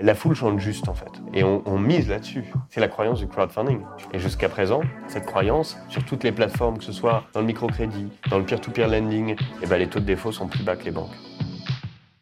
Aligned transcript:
La 0.00 0.14
foule 0.14 0.34
chante 0.34 0.58
juste 0.58 0.88
en 0.88 0.94
fait. 0.94 1.10
Et 1.34 1.44
on, 1.44 1.78
mise 1.78 2.08
là-dessus. 2.08 2.44
C'est 2.70 2.80
la 2.80 2.88
croyance 2.88 3.18
du 3.18 3.28
crowdfunding. 3.28 3.80
Et 4.12 4.18
jusqu'à 4.18 4.48
présent, 4.48 4.80
cette 5.08 5.26
croyance, 5.26 5.76
sur 5.88 6.04
toutes 6.04 6.24
les 6.24 6.32
plateformes, 6.32 6.78
que 6.78 6.84
ce 6.84 6.92
soit 6.92 7.24
dans 7.32 7.40
le 7.40 7.46
microcrédit, 7.46 8.08
dans 8.30 8.38
le 8.38 8.44
peer-to-peer 8.44 8.88
lending, 8.88 9.36
eh 9.62 9.66
ben, 9.66 9.76
les 9.76 9.88
taux 9.88 10.00
de 10.00 10.04
défaut 10.04 10.32
sont 10.32 10.48
plus 10.48 10.64
bas 10.64 10.76
que 10.76 10.84
les 10.84 10.90
banques. 10.90 11.14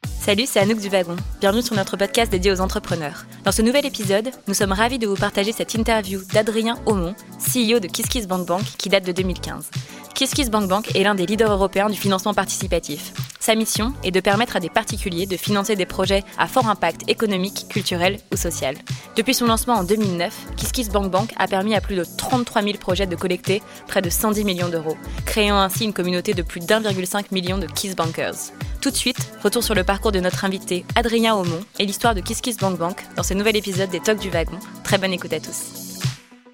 Salut, 0.05 0.45
c'est 0.47 0.61
Anouk 0.61 0.81
du 0.81 0.89
Wagon. 0.89 1.17
Bienvenue 1.41 1.63
sur 1.63 1.75
notre 1.75 1.97
podcast 1.97 2.31
dédié 2.31 2.53
aux 2.53 2.61
entrepreneurs. 2.61 3.25
Dans 3.45 3.53
ce 3.53 3.63
nouvel 3.63 3.87
épisode, 3.87 4.31
nous 4.49 4.55
sommes 4.55 4.73
ravis 4.73 4.99
de 4.99 5.07
vous 5.07 5.17
partager 5.17 5.53
cette 5.53 5.75
interview 5.75 6.21
d'Adrien 6.33 6.77
Aumont, 6.87 7.15
CEO 7.39 7.81
de 7.81 7.87
KissKissBankBank, 7.87 8.63
qui 8.63 8.91
date 8.91 9.07
de 9.07 9.13
2015. 9.13 9.71
KissKissBankBank 10.15 10.95
est 10.95 11.05
l'un 11.05 11.15
des 11.15 11.25
leaders 11.25 11.51
européens 11.51 11.89
du 11.89 11.97
financement 11.97 12.35
participatif. 12.35 13.15
Sa 13.41 13.55
mission 13.55 13.95
est 14.05 14.11
de 14.11 14.21
permettre 14.21 14.57
à 14.57 14.61
des 14.61 14.69
particuliers 14.69 15.25
de 15.25 15.39
financer 15.39 15.75
des 15.75 15.87
projets 15.87 16.25
à 16.37 16.47
fort 16.47 16.69
impact 16.69 17.09
économique, 17.09 17.67
culturel 17.71 18.19
ou 18.31 18.37
social. 18.37 18.77
Depuis 19.17 19.33
son 19.33 19.47
lancement 19.47 19.77
en 19.77 19.85
2009, 19.85 20.33
KissKissBankBank 20.59 21.33
a 21.39 21.49
permis 21.49 21.75
à 21.75 21.81
plus 21.81 21.97
de 21.97 22.05
33 22.05 22.63
000 22.63 22.75
projets 22.77 23.07
de 23.07 23.17
collecter 23.17 23.63
près 23.89 24.03
de 24.03 24.11
110 24.11 24.45
millions 24.45 24.69
d'euros, 24.69 24.99
créant 25.25 25.59
ainsi 25.59 25.85
une 25.85 25.95
communauté 25.95 26.35
de 26.35 26.43
plus 26.43 26.61
d'1,5 26.61 27.33
million 27.33 27.57
de 27.57 27.67
KissBankers. 27.67 28.53
Tout 28.83 28.91
de 28.91 28.97
suite, 28.97 29.33
retour 29.43 29.65
sur 29.65 29.75
le 29.75 29.85
parcours 29.85 30.13
de 30.13 30.21
notre 30.21 30.45
invité 30.45 30.85
Adrien 30.95 31.35
Aumont 31.35 31.65
et 31.79 31.87
l'histoire 31.87 32.15
de 32.15 32.21
KissKissBankBank 32.21 33.03
dans 33.17 33.23
ce 33.23 33.33
nouvel 33.33 33.57
épisode 33.57 33.89
des 33.89 34.01
Talks 34.01 34.21
du 34.21 34.29
Wagon. 34.29 34.59
Très 34.85 34.99
bonne 34.99 35.15
écoute 35.15 35.33
à 35.33 35.41
tous. 35.41 35.90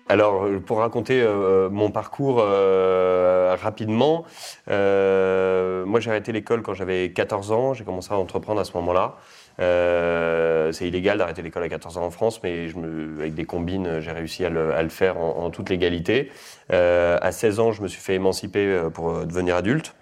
Alors, 0.09 0.45
euh, 0.45 0.61
pour 0.61 0.79
raconter 0.79 1.21
euh, 1.21 1.69
mon 1.69 1.91
parcours 1.91 2.39
euh, 2.41 3.57
rapidement, 3.61 4.25
euh, 4.71 5.85
moi 5.85 5.99
j'ai 5.99 6.11
arrêté 6.11 6.31
l'école 6.31 6.63
quand 6.63 6.75
j'avais 6.75 7.11
14 7.11 7.51
ans, 7.51 7.75
j'ai 7.75 7.83
commencé 7.85 8.13
à 8.13 8.17
entreprendre 8.17 8.61
à 8.61 8.65
ce 8.65 8.73
moment-là. 8.77 9.17
Euh, 9.59 10.71
c'est 10.71 10.87
illégal 10.87 11.19
d'arrêter 11.19 11.43
l'école 11.43 11.65
à 11.65 11.69
14 11.69 11.99
ans 11.99 12.05
en 12.05 12.11
France, 12.11 12.41
mais 12.45 12.69
je 12.69 12.77
avec 13.19 13.35
des 13.35 13.47
combines, 13.47 13.99
j'ai 14.01 14.13
réussi 14.13 14.45
à 14.45 14.51
le, 14.51 14.89
faire 14.91 15.19
en, 15.19 15.45
en 15.45 15.51
toute 15.51 15.71
légalité. 15.71 16.31
Euh, 16.73 17.19
à 17.21 17.33
16 17.33 17.59
ans, 17.59 17.73
je 17.73 17.83
me 17.83 17.89
suis 17.89 18.01
fait 18.01 18.15
émanciper 18.15 18.83
pour 18.95 19.27
devenir 19.27 19.57
adulte, 19.57 19.97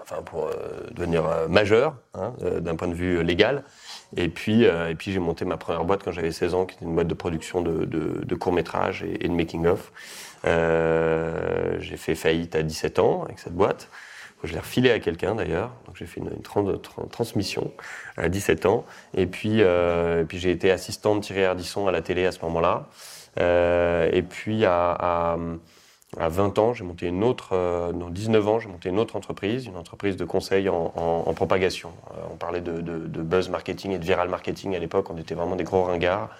enfin 0.00 0.22
pour 0.22 0.50
devenir 0.92 1.24
majeur, 1.48 1.96
hein, 2.14 2.32
d'un 2.60 2.76
point 2.76 2.88
de 2.88 2.94
vue 2.94 3.22
légal. 3.22 3.64
Et 4.16 4.28
puis, 4.28 4.66
euh, 4.66 4.90
et 4.90 4.94
puis 4.94 5.12
j'ai 5.12 5.18
monté 5.20 5.44
ma 5.44 5.56
première 5.56 5.84
boîte 5.84 6.02
quand 6.04 6.12
j'avais 6.12 6.32
16 6.32 6.54
ans, 6.54 6.66
qui 6.66 6.76
était 6.76 6.84
une 6.84 6.94
boîte 6.94 7.06
de 7.06 7.14
production 7.14 7.62
de, 7.62 7.84
de, 7.84 8.24
de 8.24 8.34
courts-métrages 8.34 9.04
et, 9.04 9.28
de 9.28 9.32
making-of. 9.32 9.92
Euh, 10.46 11.76
j'ai 11.80 11.96
fait 11.96 12.14
faillite 12.14 12.54
à 12.56 12.62
17 12.62 12.98
ans 12.98 13.24
avec 13.24 13.38
cette 13.38 13.54
boîte. 13.54 13.88
Je 14.42 14.54
l'ai 14.54 14.58
refilé 14.58 14.90
à 14.90 14.98
quelqu'un 15.00 15.34
d'ailleurs. 15.34 15.70
Donc 15.86 15.96
j'ai 15.96 16.06
fait 16.06 16.20
une, 16.20 16.30
une 16.34 16.42
trans, 16.42 16.64
trans, 16.78 17.06
transmission 17.06 17.72
à 18.16 18.28
17 18.28 18.66
ans. 18.66 18.84
Et 19.14 19.26
puis, 19.26 19.62
euh, 19.62 20.22
et 20.22 20.24
puis 20.24 20.38
j'ai 20.38 20.50
été 20.50 20.70
assistant 20.70 21.14
de 21.14 21.20
Thierry 21.20 21.44
Ardisson 21.44 21.86
à 21.86 21.92
la 21.92 22.00
télé 22.00 22.26
à 22.26 22.32
ce 22.32 22.40
moment-là. 22.42 22.88
Euh, 23.38 24.08
et 24.12 24.22
puis 24.22 24.64
à, 24.64 24.96
à 24.98 25.38
à 26.18 26.28
20 26.28 26.58
ans, 26.58 26.74
j'ai 26.74 26.84
monté 26.84 27.06
une 27.06 27.22
autre, 27.22 27.50
euh, 27.52 27.92
non, 27.92 28.10
19 28.10 28.48
ans, 28.48 28.58
j'ai 28.58 28.68
monté 28.68 28.88
une 28.88 28.98
autre 28.98 29.14
entreprise, 29.14 29.66
une 29.66 29.76
entreprise 29.76 30.16
de 30.16 30.24
conseil 30.24 30.68
en, 30.68 30.92
en, 30.96 31.24
en 31.26 31.34
propagation. 31.34 31.92
Euh, 32.10 32.20
on 32.32 32.36
parlait 32.36 32.60
de, 32.60 32.80
de, 32.80 32.98
de, 33.06 33.22
buzz 33.22 33.48
marketing 33.48 33.92
et 33.92 33.98
de 33.98 34.04
viral 34.04 34.28
marketing 34.28 34.74
à 34.74 34.80
l'époque, 34.80 35.08
on 35.10 35.16
était 35.16 35.34
vraiment 35.34 35.56
des 35.56 35.64
gros 35.64 35.84
ringards. 35.84 36.30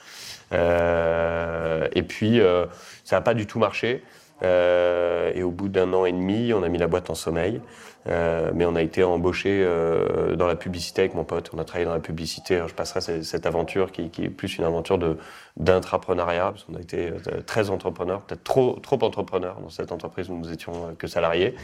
Euh, 0.52 1.86
et 1.92 2.02
puis, 2.02 2.40
euh, 2.40 2.66
ça 3.04 3.16
n'a 3.16 3.22
pas 3.22 3.34
du 3.34 3.46
tout 3.46 3.58
marché. 3.58 4.02
Euh, 4.42 5.32
et 5.34 5.42
au 5.42 5.50
bout 5.50 5.68
d'un 5.68 5.92
an 5.92 6.05
et 6.05 6.12
demi, 6.12 6.52
on 6.52 6.62
a 6.62 6.68
mis 6.68 6.78
la 6.78 6.86
boîte 6.86 7.10
en 7.10 7.14
sommeil. 7.14 7.60
Euh, 8.08 8.50
mais 8.54 8.64
on 8.64 8.76
a 8.76 8.82
été 8.82 9.04
embauché 9.04 9.62
euh, 9.62 10.34
dans 10.34 10.46
la 10.46 10.56
publicité 10.56 11.02
avec 11.02 11.14
mon 11.14 11.24
pote. 11.24 11.50
On 11.52 11.58
a 11.58 11.64
travaillé 11.64 11.84
dans 11.84 11.92
la 11.92 12.00
publicité. 12.00 12.62
Je 12.66 12.74
passerai 12.74 13.22
cette, 13.22 13.46
aventure 13.46 13.92
qui, 13.92 14.10
est 14.22 14.28
plus 14.30 14.56
une 14.58 14.64
aventure 14.64 14.98
de 14.98 15.16
d'intrapreneuriat, 15.56 16.52
parce 16.52 16.64
qu'on 16.64 16.76
a 16.76 16.80
été 16.80 17.10
euh, 17.10 17.42
très 17.44 17.70
entrepreneurs, 17.70 18.22
peut-être 18.22 18.44
trop 18.44 18.78
trop 18.80 19.02
entrepreneurs 19.02 19.60
dans 19.60 19.68
cette 19.68 19.92
entreprise 19.92 20.30
où 20.30 20.36
nous 20.36 20.50
étions 20.50 20.94
que 20.96 21.06
salariés. 21.06 21.55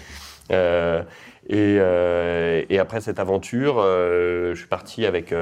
Et, 1.48 2.78
après 2.78 3.00
cette 3.00 3.18
aventure, 3.18 3.80
je 3.80 4.54
suis 4.54 4.66
parti 4.68 5.06
avec 5.06 5.34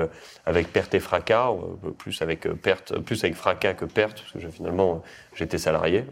avec 0.46 0.72
perte 0.72 0.94
et 0.94 1.00
fracas, 1.00 1.50
plus 1.98 2.22
avec 2.22 2.48
perte, 2.62 2.98
plus 3.00 3.22
avec 3.24 3.34
fracas 3.34 3.74
que 3.74 3.84
perte, 3.86 4.22
parce 4.22 4.44
que 4.44 4.50
finalement 4.50 5.02
j'étais 5.34 5.58
salarié. 5.58 6.04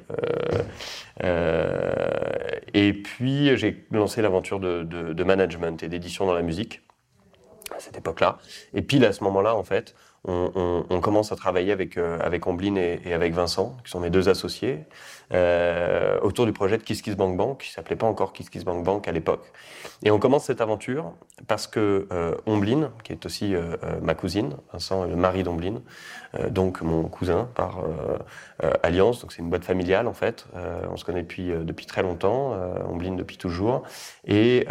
et 2.75 2.93
puis 2.93 3.57
j'ai 3.57 3.85
lancé 3.93 4.21
l'aventure 4.21 4.59
de, 4.61 4.72
de, 4.83 5.25
management 5.25 5.83
et 5.83 5.89
d'édition 5.89 6.27
dans 6.27 6.35
la 6.35 6.43
musique 6.43 6.83
à 7.75 7.81
cette 7.81 7.97
époque-là. 7.97 8.39
Et 8.75 8.83
pile 8.83 9.05
à 9.05 9.13
ce 9.13 9.25
moment-là, 9.25 9.55
en 9.55 9.65
fait, 9.65 9.95
on, 10.25 10.53
on, 10.55 10.87
on, 10.89 11.01
commence 11.01 11.33
à 11.33 11.37
travailler 11.37 11.73
avec, 11.73 11.97
euh, 11.97 12.19
avec 12.21 12.47
Omblin 12.47 12.77
et, 12.77 13.01
et, 13.05 13.13
avec 13.13 13.33
Vincent, 13.33 13.77
qui 13.85 13.91
sont 13.91 14.01
mes 14.01 14.11
deux 14.11 14.29
associés, 14.29 14.85
euh, 15.33 16.21
autour 16.21 16.47
du 16.47 16.53
projet 16.53 16.79
de 16.79 16.83
Kiss 16.83 17.03
Kiss 17.03 17.17
Bank 17.17 17.37
Bank, 17.37 17.61
qui 17.63 17.71
s'appelait 17.71 17.97
pas 17.97 18.07
encore 18.07 18.33
Kiss 18.33 18.51
Kiss 18.51 18.65
Bank 18.65 18.85
Bank 18.85 19.09
à 19.09 19.13
l'époque. 19.13 19.51
Et 20.05 20.11
on 20.11 20.19
commence 20.19 20.45
cette 20.45 20.61
aventure 20.61 21.13
parce 21.49 21.67
que 21.67 22.07
euh, 22.13 22.35
Omblin, 22.47 22.93
qui 23.03 23.13
est 23.13 23.25
aussi 23.25 23.55
euh, 23.55 23.77
euh 23.85 24.01
ma 24.03 24.15
cousine, 24.15 24.57
Vincent 24.73 25.05
est 25.05 25.09
le 25.09 25.17
mari 25.17 25.43
d'Omblin, 25.43 25.81
euh, 26.39 26.51
donc 26.51 26.83
mon 26.83 27.05
cousin 27.05 27.49
par 27.55 27.83
alliance, 28.83 29.21
donc 29.21 29.33
c'est 29.33 29.43
une 29.43 29.51
boîte 29.51 29.65
familiale 29.65 30.07
en 30.07 30.13
fait. 30.13 30.47
on 30.91 30.97
se 30.97 31.05
connaît 31.05 31.23
depuis, 31.23 31.51
depuis 31.51 31.87
très 31.87 32.03
longtemps, 32.03 32.57
Omblin 32.89 33.15
depuis 33.15 33.37
toujours. 33.37 33.83
Et 34.27 34.67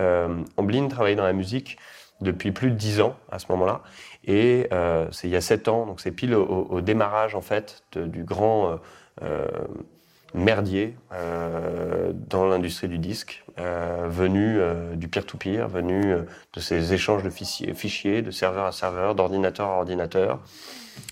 Omblin 0.58 0.88
travaillait 0.88 1.18
dans 1.18 1.24
la 1.24 1.34
musique 1.34 1.78
depuis 2.22 2.52
plus 2.52 2.72
de 2.72 2.76
dix 2.76 3.02
ans 3.02 3.16
à 3.32 3.40
ce 3.40 3.46
moment-là. 3.50 3.82
Et 4.26 4.68
euh, 4.72 5.08
c'est 5.12 5.28
il 5.28 5.32
y 5.32 5.36
a 5.36 5.42
sept 5.42 5.68
ans, 5.68 5.86
donc 5.86 6.00
c'est 6.00 6.12
pile 6.12 6.36
au, 6.36 6.82
démarrage 6.82 7.36
en 7.36 7.42
fait 7.42 7.84
du 7.96 8.24
grand 8.24 8.80
euh, 9.24 9.48
merdier 10.34 10.96
euh, 11.14 12.12
dans 12.14 12.46
l'industrie 12.46 12.88
du 12.88 13.00
disque, 13.00 13.44
venu 13.58 14.60
du 14.96 15.08
peer-to-peer, 15.08 15.68
-peer, 15.68 15.70
venu 15.70 16.16
de 16.54 16.60
ces 16.60 16.94
échanges 16.94 17.24
de 17.24 17.30
fichiers, 17.30 17.74
fichiers 17.74 18.22
de 18.22 18.32
serveur 18.32 18.66
à 18.66 18.72
serveur, 18.72 19.16
d'ordinateur 19.16 19.68
à 19.68 19.78
ordinateur. 19.78 20.40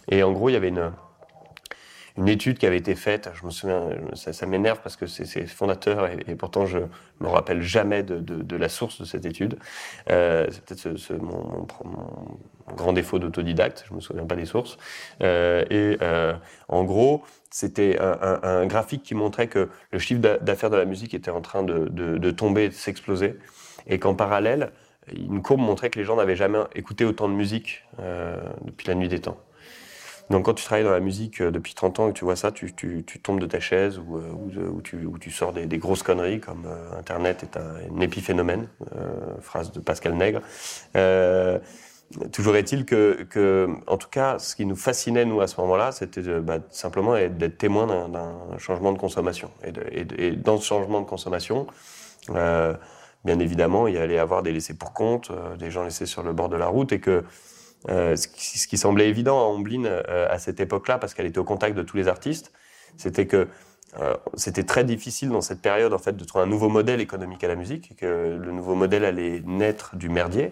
Et 0.09 0.23
en 0.23 0.31
gros, 0.31 0.49
il 0.49 0.53
y 0.53 0.55
avait 0.55 0.69
une, 0.69 0.91
une 2.19 2.27
étude 2.27 2.57
qui 2.57 2.65
avait 2.65 2.77
été 2.77 2.95
faite, 2.95 3.29
je 3.33 3.45
me 3.45 3.49
souviens, 3.49 3.87
ça, 4.13 4.45
m'énerve 4.45 4.81
parce 4.83 4.97
que 4.97 5.05
c'est 5.05 5.47
fondateur 5.47 6.09
et, 6.27 6.35
pourtant 6.35 6.65
je 6.65 6.79
me 7.21 7.27
rappelle 7.29 7.61
jamais 7.61 8.03
de, 8.03 8.57
la 8.57 8.67
source 8.67 8.99
de 8.99 9.05
cette 9.05 9.25
étude. 9.25 9.57
Euh, 10.09 10.45
c'est 10.51 10.65
peut-être 10.65 11.13
mon, 11.21 11.65
grand 12.75 12.91
défaut 12.91 13.19
d'autodidacte, 13.19 13.85
je 13.87 13.93
me 13.93 14.01
souviens 14.01 14.25
pas 14.25 14.35
des 14.35 14.45
sources. 14.45 14.77
Euh, 15.23 15.63
et 15.69 15.97
euh, 16.01 16.33
en 16.67 16.83
gros, 16.83 17.23
c'était 17.51 17.97
un, 18.01 18.65
graphique 18.65 19.03
qui 19.03 19.15
montrait 19.15 19.47
que 19.47 19.69
le 19.91 19.99
chiffre 19.99 20.19
d'affaires 20.19 20.69
de 20.69 20.77
la 20.77 20.85
musique 20.85 21.13
était 21.13 21.31
en 21.31 21.41
train 21.41 21.63
de, 21.63 21.87
de 21.87 22.31
tomber, 22.31 22.67
de 22.67 22.73
s'exploser, 22.73 23.37
et 23.87 23.97
qu'en 23.97 24.13
parallèle, 24.13 24.71
une 25.15 25.41
courbe 25.41 25.61
montrait 25.61 25.89
que 25.89 25.97
les 25.97 26.05
gens 26.05 26.17
n'avaient 26.17 26.35
jamais 26.35 26.59
écouté 26.75 27.05
autant 27.05 27.29
de 27.29 27.33
musique 27.33 27.85
depuis 28.65 28.87
la 28.89 28.95
nuit 28.95 29.07
des 29.07 29.21
temps. 29.21 29.37
Donc 30.29 30.45
quand 30.45 30.53
tu 30.53 30.63
travailles 30.63 30.83
dans 30.83 30.91
la 30.91 30.99
musique 30.99 31.41
euh, 31.41 31.51
depuis 31.51 31.73
30 31.73 31.99
ans 31.99 32.09
et 32.09 32.13
que 32.13 32.17
tu 32.17 32.25
vois 32.25 32.35
ça, 32.35 32.51
tu, 32.51 32.71
tombes 33.23 33.39
de 33.39 33.47
ta 33.47 33.59
chaise 33.59 33.99
ou, 33.99 34.17
euh, 34.17 34.69
ou, 34.69 34.81
tu, 35.17 35.31
sors 35.31 35.53
des, 35.53 35.77
grosses 35.77 36.03
conneries 36.03 36.39
comme 36.39 36.65
euh, 36.67 36.97
Internet 36.97 37.43
est 37.43 37.57
un, 37.57 37.75
un 37.95 37.99
épiphénomène, 37.99 38.67
euh, 38.95 39.09
phrase 39.41 39.71
de 39.71 39.79
Pascal 39.79 40.13
Nègre. 40.13 40.41
Euh, 40.95 41.57
toujours 42.31 42.55
est-il 42.55 42.85
que, 42.85 43.67
en 43.87 43.97
tout 43.97 44.09
cas, 44.09 44.39
ce 44.39 44.55
qui 44.55 44.65
nous 44.65 44.75
fascinait, 44.75 45.25
nous, 45.25 45.41
à 45.41 45.47
ce 45.47 45.59
moment-là, 45.61 45.91
c'était 45.91 46.21
bah, 46.39 46.57
simplement 46.69 47.13
d'être 47.13 47.57
témoin 47.57 48.09
d'un 48.09 48.57
changement 48.57 48.91
de 48.91 48.97
consommation. 48.97 49.51
Et, 49.63 50.05
et, 50.17 50.31
dans 50.31 50.57
ce 50.57 50.65
changement 50.65 51.01
de 51.01 51.05
consommation, 51.05 51.67
euh, 52.31 52.73
bien 53.25 53.39
évidemment, 53.39 53.87
il 53.87 53.95
y 53.95 53.97
allait 53.97 54.17
avoir 54.17 54.41
des 54.41 54.51
laissés 54.51 54.75
pour 54.75 54.93
compte, 54.93 55.31
des 55.59 55.69
gens 55.69 55.83
laissés 55.83 56.07
sur 56.07 56.23
le 56.23 56.33
bord 56.33 56.49
de 56.49 56.57
la 56.57 56.67
route 56.67 56.91
et 56.91 56.99
que 56.99 57.23
euh, 57.87 58.15
ce, 58.17 58.27
qui, 58.27 58.77
semblait 58.77 59.07
évident 59.07 59.39
à 59.39 59.43
Omblin 59.45 59.85
euh, 59.85 60.27
à 60.29 60.37
cette 60.37 60.59
époque-là, 60.59 60.97
parce 60.97 61.13
qu'elle 61.13 61.25
était 61.25 61.39
au 61.39 61.45
contact 61.45 61.77
de 61.77 61.81
tous 61.81 61.95
les 61.95 62.09
artistes, 62.09 62.51
c'était 62.97 63.25
que 63.25 63.47
euh, 63.99 64.15
c'était 64.35 64.63
très 64.63 64.83
difficile 64.83 65.29
dans 65.29 65.41
cette 65.41 65.61
période 65.61 65.93
en 65.93 65.97
fait 65.97 66.15
de 66.15 66.23
trouver 66.23 66.43
un 66.43 66.47
nouveau 66.47 66.69
modèle 66.69 66.99
économique 66.99 67.43
à 67.43 67.47
la 67.47 67.55
musique, 67.55 67.95
que 67.95 68.37
le 68.37 68.51
nouveau 68.51 68.75
modèle 68.75 69.05
allait 69.05 69.41
naître 69.45 69.95
du 69.95 70.09
merdier, 70.09 70.51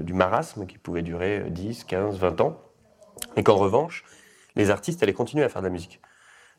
du 0.00 0.14
marasme 0.14 0.66
qui 0.66 0.78
pouvait 0.78 1.02
durer 1.02 1.50
10, 1.50 1.84
15, 1.84 2.18
20 2.18 2.40
ans, 2.40 2.60
et 3.36 3.42
qu'en 3.42 3.56
revanche, 3.56 4.04
les 4.54 4.70
artistes 4.70 5.02
allaient 5.02 5.12
continuer 5.12 5.44
à 5.44 5.48
faire 5.48 5.62
de 5.62 5.66
la 5.66 5.72
musique. 5.72 6.00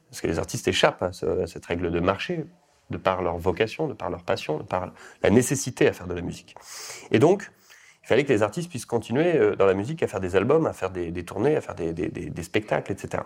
Parce 0.10 0.22
que 0.22 0.27
les 0.27 0.38
artistes 0.38 0.68
échappent 0.68 1.01
à, 1.01 1.07
à 1.07 1.48
cette 1.48 1.66
règle 1.66 1.92
de 1.92 2.00
marché, 2.00 2.45
de 2.89 2.98
par 2.98 3.22
leur 3.22 3.38
vocation, 3.38 3.88
de 3.88 3.94
par 3.94 4.10
leur 4.10 4.24
passion, 4.24 4.57
de 4.57 4.63
par 4.63 4.92
la 5.24 5.30
nécessité 5.30 5.88
à 5.88 5.94
faire 5.94 6.07
de 6.07 6.13
la 6.13 6.22
musique. 6.22 6.56
Et 7.12 7.18
donc, 7.18 7.51
il 8.03 8.07
fallait 8.07 8.25
que 8.25 8.33
les 8.33 8.44
artistes 8.44 8.69
puissent 8.69 8.85
continuer 8.85 9.38
euh, 9.38 9.55
dans 9.55 9.65
la 9.65 9.73
musique 9.73 10.03
à 10.03 10.07
faire 10.07 10.19
des 10.19 10.35
albums, 10.35 10.65
à 10.65 10.73
faire 10.73 10.89
des, 10.89 11.11
tournées, 11.23 11.55
à 11.55 11.61
faire 11.61 11.75
des, 11.75 12.44
spectacles, 12.44 12.91
etc. 12.91 13.23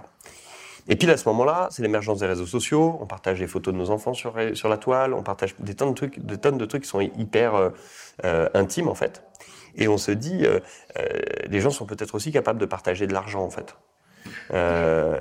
Et 0.88 0.96
puis 0.96 1.10
à 1.10 1.18
ce 1.18 1.28
moment-là, 1.30 1.68
c'est 1.72 1.82
l'émergence 1.82 2.20
des 2.20 2.28
réseaux 2.28 2.46
sociaux. 2.46 2.98
On 3.02 3.08
partage 3.08 3.40
des 3.40 3.48
photos 3.48 3.74
de 3.74 3.80
nos 3.80 3.90
enfants 3.90 4.14
sur, 4.14 4.36
la 4.38 4.78
toile, 4.78 5.14
on 5.14 5.24
partage 5.24 5.56
des 5.60 5.74
tonnes 5.74 5.90
de 5.90 5.96
trucs, 5.96 6.20
des 6.20 6.38
tonnes 6.38 6.58
de 6.58 6.66
trucs 6.66 6.84
qui 6.84 6.90
sont 6.90 7.02
hyper 7.02 7.56
euh, 7.56 7.70
euh, 8.24 8.50
intimes 8.54 8.88
en 8.88 8.96
fait. 8.96 9.24
Et 9.76 9.88
on 9.88 9.98
se 9.98 10.12
dit, 10.12 10.44
les 11.48 11.62
gens 11.62 11.70
sont 11.70 11.86
peut-être 11.86 12.16
aussi 12.16 12.32
capables 12.32 12.58
de 12.58 12.66
partager 12.66 13.06
de 13.06 13.14
l'argent, 13.14 13.44
en 13.44 13.52
fait. 13.52 13.76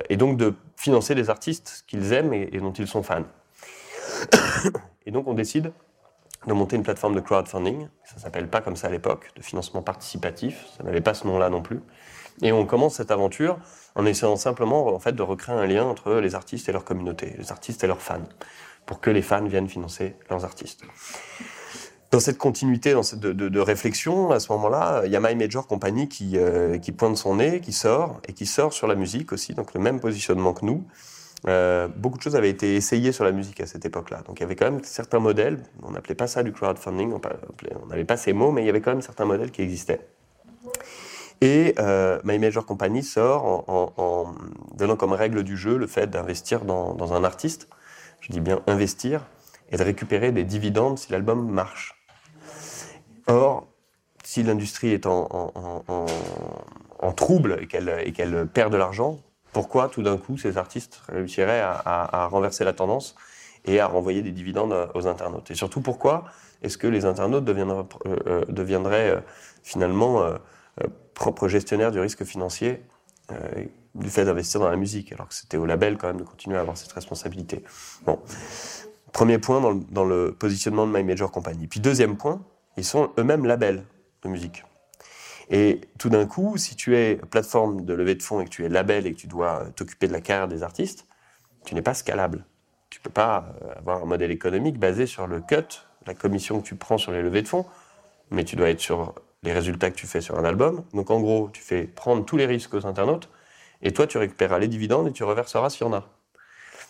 et 0.09 0.17
donc 0.17 0.39
de 0.39 0.55
financer 0.77 1.15
des 1.15 1.29
artistes 1.29 1.85
qu'ils 1.87 2.15
aiment 2.15 2.33
et, 2.33 2.59
dont 2.59 2.73
ils 2.73 2.87
sont 2.87 3.03
fans. 3.03 3.27
et 5.05 5.11
donc 5.11 5.27
on 5.27 5.35
décide 5.35 5.73
de 6.47 6.53
monter 6.53 6.77
une 6.77 6.83
plateforme 6.83 7.15
de 7.15 7.21
crowdfunding. 7.21 7.89
Ça 8.05 8.19
s'appelle 8.19 8.49
pas 8.49 8.61
comme 8.61 8.77
ça 8.77 8.89
à 8.89 8.91
l'époque, 8.91 9.31
de 9.37 9.43
financement 9.43 9.83
participatif. 9.83 10.67
Ça 10.77 10.85
n'avait 10.85 11.01
pas 11.01 11.15
ce 11.15 11.27
nom-là 11.27 11.51
non 11.51 11.63
plus. 11.63 11.81
Et 12.43 12.53
on 12.53 12.67
commence 12.67 12.97
cette 12.97 13.11
aventure 13.11 13.59
en 13.95 14.05
essayant 14.05 14.37
simplement 14.37 14.87
en 14.89 14.99
fait 14.99 15.13
de 15.13 15.23
recréer 15.23 15.57
un 15.57 15.67
lien 15.67 15.85
entre 15.85 16.15
les 16.15 16.35
artistes 16.35 16.69
et 16.69 16.73
leur 16.73 16.85
communauté, 16.85 17.35
les 17.39 17.51
artistes 17.51 17.83
et 17.83 17.87
leurs 17.87 18.03
fans, 18.03 18.29
pour 18.85 19.01
que 19.01 19.11
les 19.11 19.23
fans 19.23 19.45
viennent 19.45 19.69
financer 19.69 20.17
leurs 20.29 20.45
artistes. 20.45 20.83
Dans 22.13 22.21
cette 22.21 22.39
continuité 22.39 22.93
dans 22.93 23.03
cette, 23.03 23.21
de, 23.21 23.61
réflexion, 23.61 24.31
à 24.31 24.39
ce 24.39 24.53
moment-là, 24.53 25.03
il 25.07 25.11
y 25.11 25.17
a 25.17 25.21
My 25.21 25.35
Major 25.35 25.67
Company 25.67 26.09
qui, 26.09 26.39
euh, 26.39 26.79
qui 26.79 26.93
pointe 26.93 27.17
son 27.17 27.37
nez, 27.37 27.61
qui 27.61 27.73
sort, 27.73 28.21
et 28.29 28.33
qui 28.33 28.47
sort 28.47 28.73
sur 28.73 28.87
la 28.87 28.95
musique 28.95 29.33
aussi, 29.33 29.55
donc 29.55 29.75
le 29.75 29.81
même 29.81 29.99
positionnement 29.99 30.55
que 30.55 30.65
nous. 30.65 30.87
Euh, 31.49 31.87
beaucoup 31.89 32.19
de 32.19 32.23
choses 32.23 32.35
avaient 32.35 32.51
été 32.51 32.75
essayées 32.75 33.13
sur 33.13 33.25
la 33.25 33.31
musique 33.31 33.61
à 33.61 33.67
cette 33.67 33.85
époque-là. 33.85 34.23
Donc 34.27 34.41
il 34.41 34.43
y 34.43 34.45
avait 34.45 34.57
quand 34.57 34.71
même 34.71 34.83
certains 34.83 35.21
modèles, 35.21 35.63
on 35.83 35.93
n'appelait 35.93 36.17
pas 36.17 36.27
ça 36.27 36.43
du 36.43 36.53
crowdfunding, 36.53 37.13
on 37.13 37.87
n'avait 37.87 38.05
pas 38.05 38.17
ces 38.17 38.33
mots, 38.33 38.51
mais 38.51 38.63
il 38.63 38.67
y 38.67 38.71
avait 38.71 38.81
quand 38.81 38.91
même 38.91 39.03
certains 39.03 39.27
modèles 39.27 39.53
qui 39.53 39.63
existaient. 39.63 40.01
Et 41.41 41.75
euh, 41.79 42.19
My 42.25 42.39
Major 42.39 42.65
Company 42.65 43.03
sort 43.03 43.65
en, 43.69 44.35
donnant 44.75 44.97
comme 44.97 45.13
règle 45.13 45.43
du 45.43 45.57
jeu 45.57 45.77
le 45.77 45.87
fait 45.87 46.09
d'investir 46.09 46.65
dans, 46.65 47.13
un 47.13 47.25
artiste, 47.25 47.69
je 48.21 48.33
dis 48.33 48.41
bien 48.41 48.61
investir, 48.67 49.27
et 49.71 49.77
de 49.77 49.83
récupérer 49.83 50.33
des 50.33 50.45
dividendes 50.45 50.99
si 50.99 51.13
l'album 51.13 51.49
marche. 51.49 51.95
Or, 53.27 53.67
si 54.25 54.43
l'industrie 54.43 54.93
est 54.93 55.07
en, 55.07 55.53
trouble 57.17 57.59
et 57.61 57.67
qu'elle 58.13 58.47
perd 58.47 58.73
de 58.73 58.77
l'argent, 58.77 59.19
pourquoi 59.57 59.89
tout 59.89 60.03
d'un 60.03 60.19
coup 60.19 60.37
ces 60.37 60.59
artistes 60.59 61.01
réussiraient 61.09 61.63
à, 61.63 62.29
renverser 62.31 62.63
la 62.63 62.75
tendance 62.75 63.15
et 63.65 63.81
à 63.81 63.87
renvoyer 63.87 64.21
des 64.21 64.31
dividendes 64.31 64.91
aux 64.93 65.07
internautes? 65.07 65.51
Et 65.51 65.55
surtout, 65.55 65.81
pourquoi 65.81 66.25
est-ce 66.61 66.77
que 66.77 66.87
les 66.87 67.07
internautes 67.07 67.47
deviendraient, 67.47 67.87
euh, 68.07 69.17
euh, 69.17 69.21
finalement 69.63 70.21
euh, 70.21 70.37
propre 71.15 71.49
gestionnaire 71.49 71.91
du 71.91 71.99
risque 71.99 72.23
financier 72.25 72.83
euh, 73.33 73.65
du 73.95 74.11
fait 74.11 74.27
d'investir 74.27 74.61
dans 74.61 74.69
la 74.69 74.77
musique, 74.77 75.11
alors 75.13 75.27
que 75.27 75.35
c'était 75.35 75.57
au 75.57 75.65
label 75.65 75.97
quand 75.97 76.09
même 76.09 76.19
de 76.19 76.25
continuer 76.25 76.59
à 76.59 76.61
avoir 76.61 76.77
cette 76.77 76.93
responsabilité? 76.93 77.65
Bon, 78.05 78.21
premier 79.15 79.39
point 79.39 79.63
dans 79.63 79.71
le, 79.71 79.81
dans 79.91 80.05
le 80.05 80.33
positionnement 80.33 80.87
de 80.87 80.93
My 80.93 81.03
Major 81.03 81.31
Company. 81.31 81.67
Puis 81.67 81.81
deuxième 81.81 82.19
point, 82.19 82.43
ils 82.77 82.85
sont 82.85 83.09
eux-mêmes 83.17 83.47
labels 83.47 83.87
de 84.23 84.29
musique. 84.29 84.67
Et 85.51 85.81
tout 85.99 86.09
d'un 86.09 86.27
coup, 86.27 86.57
si 86.57 86.75
tu 86.75 86.97
es 86.97 87.17
plateforme 87.17 87.85
de 87.85 87.95
levée 87.95 88.15
de 88.15 88.23
fonds 88.23 88.41
et 88.41 88.45
que 88.45 88.51
tu 88.51 88.65
es 88.65 88.69
label 88.69 89.07
et 89.07 89.13
que 89.13 89.19
tu 89.19 89.27
dois 89.27 89.67
t'occuper 89.77 90.09
de 90.09 90.13
la 90.13 90.21
carrière 90.21 90.49
des 90.49 90.63
artistes, 90.63 91.07
tu 91.65 91.75
n'es 91.75 91.83
pas 91.83 91.95
scalable. 91.95 92.45
Tu 92.91 93.01
peux 93.01 93.11
pas 93.11 93.55
euh, 93.63 93.79
avoir 93.79 94.03
un 94.03 94.07
modèle 94.07 94.31
économique 94.31 94.79
basé 94.79 95.07
sur 95.07 95.27
le 95.27 95.41
cut, 95.41 95.83
la 96.07 96.15
commission 96.15 96.61
que 96.61 96.67
tu 96.67 96.75
prends 96.75 96.99
sur 96.99 97.13
les 97.13 97.23
levées 97.23 97.43
de 97.43 97.49
fonds, 97.49 97.67
mais 98.31 98.45
tu 98.45 98.57
dois 98.57 98.71
être 98.71 98.81
sur 98.81 99.15
les 99.43 99.53
résultats 99.53 99.91
que 99.91 99.97
tu 99.97 100.07
fais 100.07 100.21
sur 100.21 100.39
un 100.39 100.45
album. 100.45 100.85
Donc 100.95 101.11
en 101.11 101.21
gros, 101.21 101.51
tu 101.53 101.63
fais 101.63 101.85
prendre 101.85 102.25
tous 102.25 102.37
les 102.37 102.47
risques 102.47 102.75
aux 102.75 102.87
internautes, 102.87 103.29
et 103.83 103.93
toi, 103.93 104.07
tu 104.07 104.19
récupéreras 104.19 104.59
les 104.59 104.69
dividendes 104.69 105.09
et 105.09 105.13
tu 105.13 105.23
reverseras 105.25 105.71
s'il 105.71 105.87
y 105.87 105.91
en 105.91 105.93
a. 105.93 106.09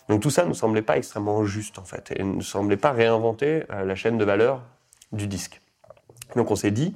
Donc 0.09 0.21
tout 0.21 0.29
ça 0.29 0.45
ne 0.45 0.53
semblait 0.53 0.81
pas 0.81 0.97
extrêmement 0.97 1.43
juste, 1.43 1.79
en 1.79 1.83
fait, 1.83 2.13
et 2.15 2.23
ne 2.23 2.41
semblait 2.41 2.77
pas 2.77 2.91
réinventer 2.91 3.63
euh, 3.71 3.83
la 3.83 3.95
chaîne 3.95 4.17
de 4.17 4.23
valeur 4.23 4.63
du 5.11 5.27
disque. 5.27 5.61
Donc 6.35 6.49
on 6.49 6.55
s'est 6.55 6.71
dit, 6.71 6.95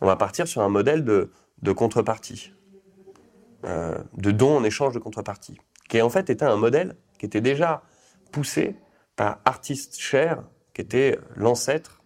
on 0.00 0.06
va 0.06 0.16
partir 0.16 0.46
sur 0.48 0.62
un 0.62 0.68
modèle 0.68 1.04
de, 1.04 1.72
contrepartie, 1.72 2.52
euh, 3.64 3.98
de 4.16 4.30
don 4.30 4.58
en 4.58 4.64
échange 4.64 4.94
de 4.94 4.98
contrepartie, 4.98 5.58
qui 5.88 6.00
en 6.02 6.10
fait 6.10 6.30
était 6.30 6.44
un 6.44 6.56
modèle 6.56 6.96
qui 7.18 7.26
était 7.26 7.40
déjà 7.40 7.82
poussé 8.32 8.76
par 9.16 9.40
Artist 9.44 9.98
Share, 9.98 10.44
qui 10.74 10.82
était 10.82 11.18
l'ancêtre 11.34 12.02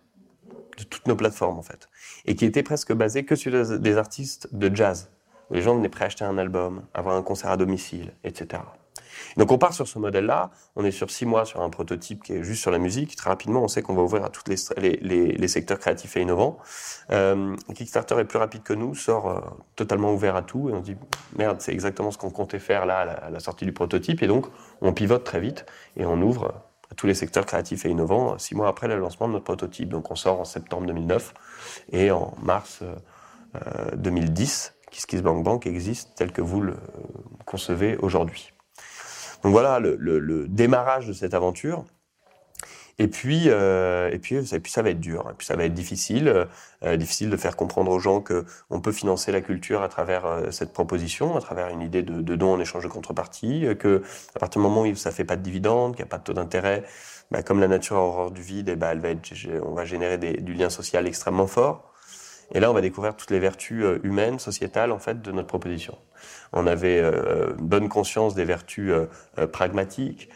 de 0.78 0.84
toutes 0.84 1.06
nos 1.06 1.16
plateformes 1.16 1.58
en 1.58 1.62
fait, 1.62 1.88
et 2.24 2.34
qui 2.34 2.44
était 2.44 2.62
presque 2.62 2.92
basé 2.92 3.24
que 3.24 3.34
sur 3.34 3.78
des 3.78 3.96
artistes 3.96 4.54
de 4.54 4.74
jazz. 4.74 5.10
Les 5.50 5.62
gens 5.62 5.74
venaient 5.74 5.88
prêts 5.88 6.04
acheter 6.04 6.24
un 6.24 6.38
album, 6.38 6.86
avoir 6.94 7.16
un 7.16 7.22
concert 7.22 7.50
à 7.50 7.56
domicile, 7.56 8.12
etc. 8.22 8.62
Donc 9.36 9.52
on 9.52 9.58
part 9.58 9.72
sur 9.72 9.86
ce 9.86 9.98
modèle-là, 9.98 10.50
on 10.76 10.84
est 10.84 10.90
sur 10.90 11.10
six 11.10 11.26
mois 11.26 11.44
sur 11.44 11.60
un 11.60 11.70
prototype 11.70 12.22
qui 12.22 12.34
est 12.34 12.42
juste 12.42 12.62
sur 12.62 12.70
la 12.70 12.78
musique. 12.78 13.16
Très 13.16 13.30
rapidement, 13.30 13.62
on 13.62 13.68
sait 13.68 13.82
qu'on 13.82 13.94
va 13.94 14.02
ouvrir 14.02 14.24
à 14.24 14.28
tous 14.28 14.42
les, 14.48 15.48
secteurs 15.48 15.78
créatifs 15.78 16.16
et 16.16 16.22
innovants. 16.22 16.58
Euh, 17.10 17.56
Kickstarter 17.74 18.18
est 18.18 18.24
plus 18.24 18.38
rapide 18.38 18.62
que 18.62 18.72
nous, 18.72 18.94
sort 18.94 19.28
euh, 19.28 19.40
totalement 19.76 20.12
ouvert 20.12 20.36
à 20.36 20.42
tout, 20.42 20.70
et 20.70 20.72
on 20.72 20.80
dit 20.80 20.96
merde, 21.36 21.60
c'est 21.60 21.72
exactement 21.72 22.10
ce 22.10 22.18
qu'on 22.18 22.30
comptait 22.30 22.58
faire 22.58 22.86
là 22.86 22.98
à 23.22 23.30
la, 23.30 23.40
sortie 23.40 23.64
du 23.64 23.72
prototype, 23.72 24.22
et 24.22 24.26
donc 24.26 24.46
on 24.80 24.92
pivote 24.92 25.24
très 25.24 25.40
vite 25.40 25.66
et 25.96 26.04
on 26.04 26.20
ouvre 26.20 26.62
à 26.90 26.94
tous 26.94 27.06
les 27.06 27.14
secteurs 27.14 27.46
créatifs 27.46 27.84
et 27.86 27.90
innovants 27.90 28.36
six 28.38 28.54
mois 28.54 28.68
après 28.68 28.88
le 28.88 28.96
lancement 28.98 29.28
de 29.28 29.34
notre 29.34 29.44
prototype. 29.44 29.88
Donc 29.88 30.10
on 30.10 30.16
sort 30.16 30.40
en 30.40 30.44
septembre 30.44 30.86
2009 30.86 31.34
et 31.92 32.10
en 32.10 32.34
mars 32.42 32.82
2010, 33.94 34.72
euh, 34.74 34.90
KissKissBankBank 34.90 35.44
Bank 35.44 35.66
existe 35.66 36.12
tel 36.16 36.32
que 36.32 36.42
vous 36.42 36.60
le 36.60 36.76
concevez 37.46 37.96
aujourd'hui. 37.96 38.52
Donc 39.42 39.52
voilà 39.52 39.78
le, 39.80 40.46
démarrage 40.48 41.06
de 41.06 41.12
cette 41.12 41.34
aventure. 41.34 41.84
Et 42.98 43.08
puis, 43.08 43.44
euh, 43.46 44.10
et 44.10 44.18
puis, 44.18 44.34
et 44.36 44.60
puis 44.60 44.70
ça 44.70 44.82
va 44.82 44.90
être 44.90 45.00
dur, 45.00 45.26
et 45.30 45.34
puis 45.34 45.46
ça 45.46 45.56
va 45.56 45.64
être 45.64 45.72
difficile, 45.72 46.46
euh, 46.84 46.96
difficile 46.98 47.30
de 47.30 47.36
faire 47.38 47.56
comprendre 47.56 47.90
aux 47.90 47.98
gens 47.98 48.20
que 48.20 48.44
on 48.68 48.82
peut 48.82 48.92
financer 48.92 49.32
la 49.32 49.40
culture 49.40 49.82
à 49.82 49.88
travers 49.88 50.26
euh, 50.26 50.50
cette 50.50 50.74
proposition, 50.74 51.34
à 51.34 51.40
travers 51.40 51.68
une 51.68 51.80
idée 51.80 52.02
de, 52.02 52.20
de, 52.20 52.36
don 52.36 52.52
en 52.52 52.60
échange 52.60 52.84
de 52.84 52.88
contrepartie, 52.88 53.64
que 53.78 54.02
à 54.36 54.38
partir 54.38 54.60
du 54.60 54.68
moment 54.68 54.82
où 54.82 54.94
ça 54.96 55.12
fait 55.12 55.24
pas 55.24 55.36
de 55.36 55.42
dividendes, 55.42 55.96
qu'il 55.96 56.04
n'y 56.04 56.08
a 56.08 56.10
pas 56.10 56.18
de 56.18 56.24
taux 56.24 56.34
d'intérêt, 56.34 56.84
bah, 57.30 57.42
comme 57.42 57.60
la 57.60 57.68
nature 57.68 57.96
a 57.96 58.00
horreur 58.00 58.30
du 58.32 58.42
vide, 58.42 58.68
et 58.68 58.76
bah, 58.76 58.88
elle 58.92 59.00
va 59.00 59.08
être, 59.08 59.32
on 59.64 59.72
va 59.72 59.86
générer 59.86 60.18
des, 60.18 60.34
du 60.34 60.52
lien 60.52 60.68
social 60.68 61.06
extrêmement 61.06 61.46
fort. 61.46 61.89
Et 62.52 62.60
là, 62.60 62.70
on 62.70 62.74
va 62.74 62.80
découvrir 62.80 63.16
toutes 63.16 63.30
les 63.30 63.38
vertus 63.38 63.84
humaines, 64.02 64.38
sociétales, 64.38 64.92
en 64.92 64.98
fait, 64.98 65.22
de 65.22 65.32
notre 65.32 65.48
proposition. 65.48 65.96
On 66.52 66.66
avait 66.66 67.00
euh, 67.00 67.54
bonne 67.58 67.88
conscience 67.88 68.34
des 68.34 68.44
vertus 68.44 68.90
euh, 68.90 69.06
euh, 69.38 69.46
pragmatiques, 69.46 70.28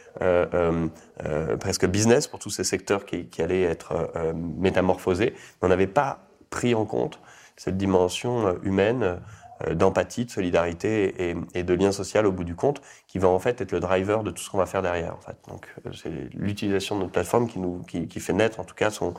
presque 1.61 1.87
business 1.87 2.29
pour 2.29 2.39
tous 2.39 2.51
ces 2.51 2.65
secteurs 2.65 3.05
qui, 3.05 3.29
allaient 3.43 3.63
être 3.63 4.13
métamorphosés. 4.35 5.35
on 5.61 5.69
n'avait 5.69 5.89
pas 5.89 6.21
pris 6.51 6.75
en 6.75 6.85
compte 6.85 7.19
cette 7.57 7.77
dimension 7.77 8.57
humaine 8.63 9.19
d'empathie, 9.73 10.25
de 10.25 10.31
solidarité 10.31 11.35
et, 11.55 11.63
de 11.65 11.75
lien 11.75 11.91
social 11.91 12.27
au 12.27 12.33
bout 12.33 12.45
du 12.45 12.55
compte, 12.55 12.81
qui 13.09 13.19
va 13.19 13.27
en 13.27 13.41
fait 13.41 13.61
être 13.61 13.73
le 13.73 13.81
driver 13.81 14.23
de 14.23 14.31
tout 14.31 14.43
ce 14.43 14.51
qu'on 14.51 14.59
va 14.59 14.67
faire 14.67 14.83
derrière. 14.83 15.15
En 15.15 15.21
fait. 15.21 15.37
Donc 15.49 15.67
c'est 15.93 16.11
l'utilisation 16.33 16.95
de 16.95 17.01
notre 17.01 17.13
plateforme 17.13 17.49
qui, 17.49 17.59
nous, 17.59 17.83
qui, 17.83 18.21
fait 18.21 18.33
naître 18.33 18.61
en 18.61 18.65
tout 18.65 18.77
cas 18.77 18.91
son, 18.91 19.15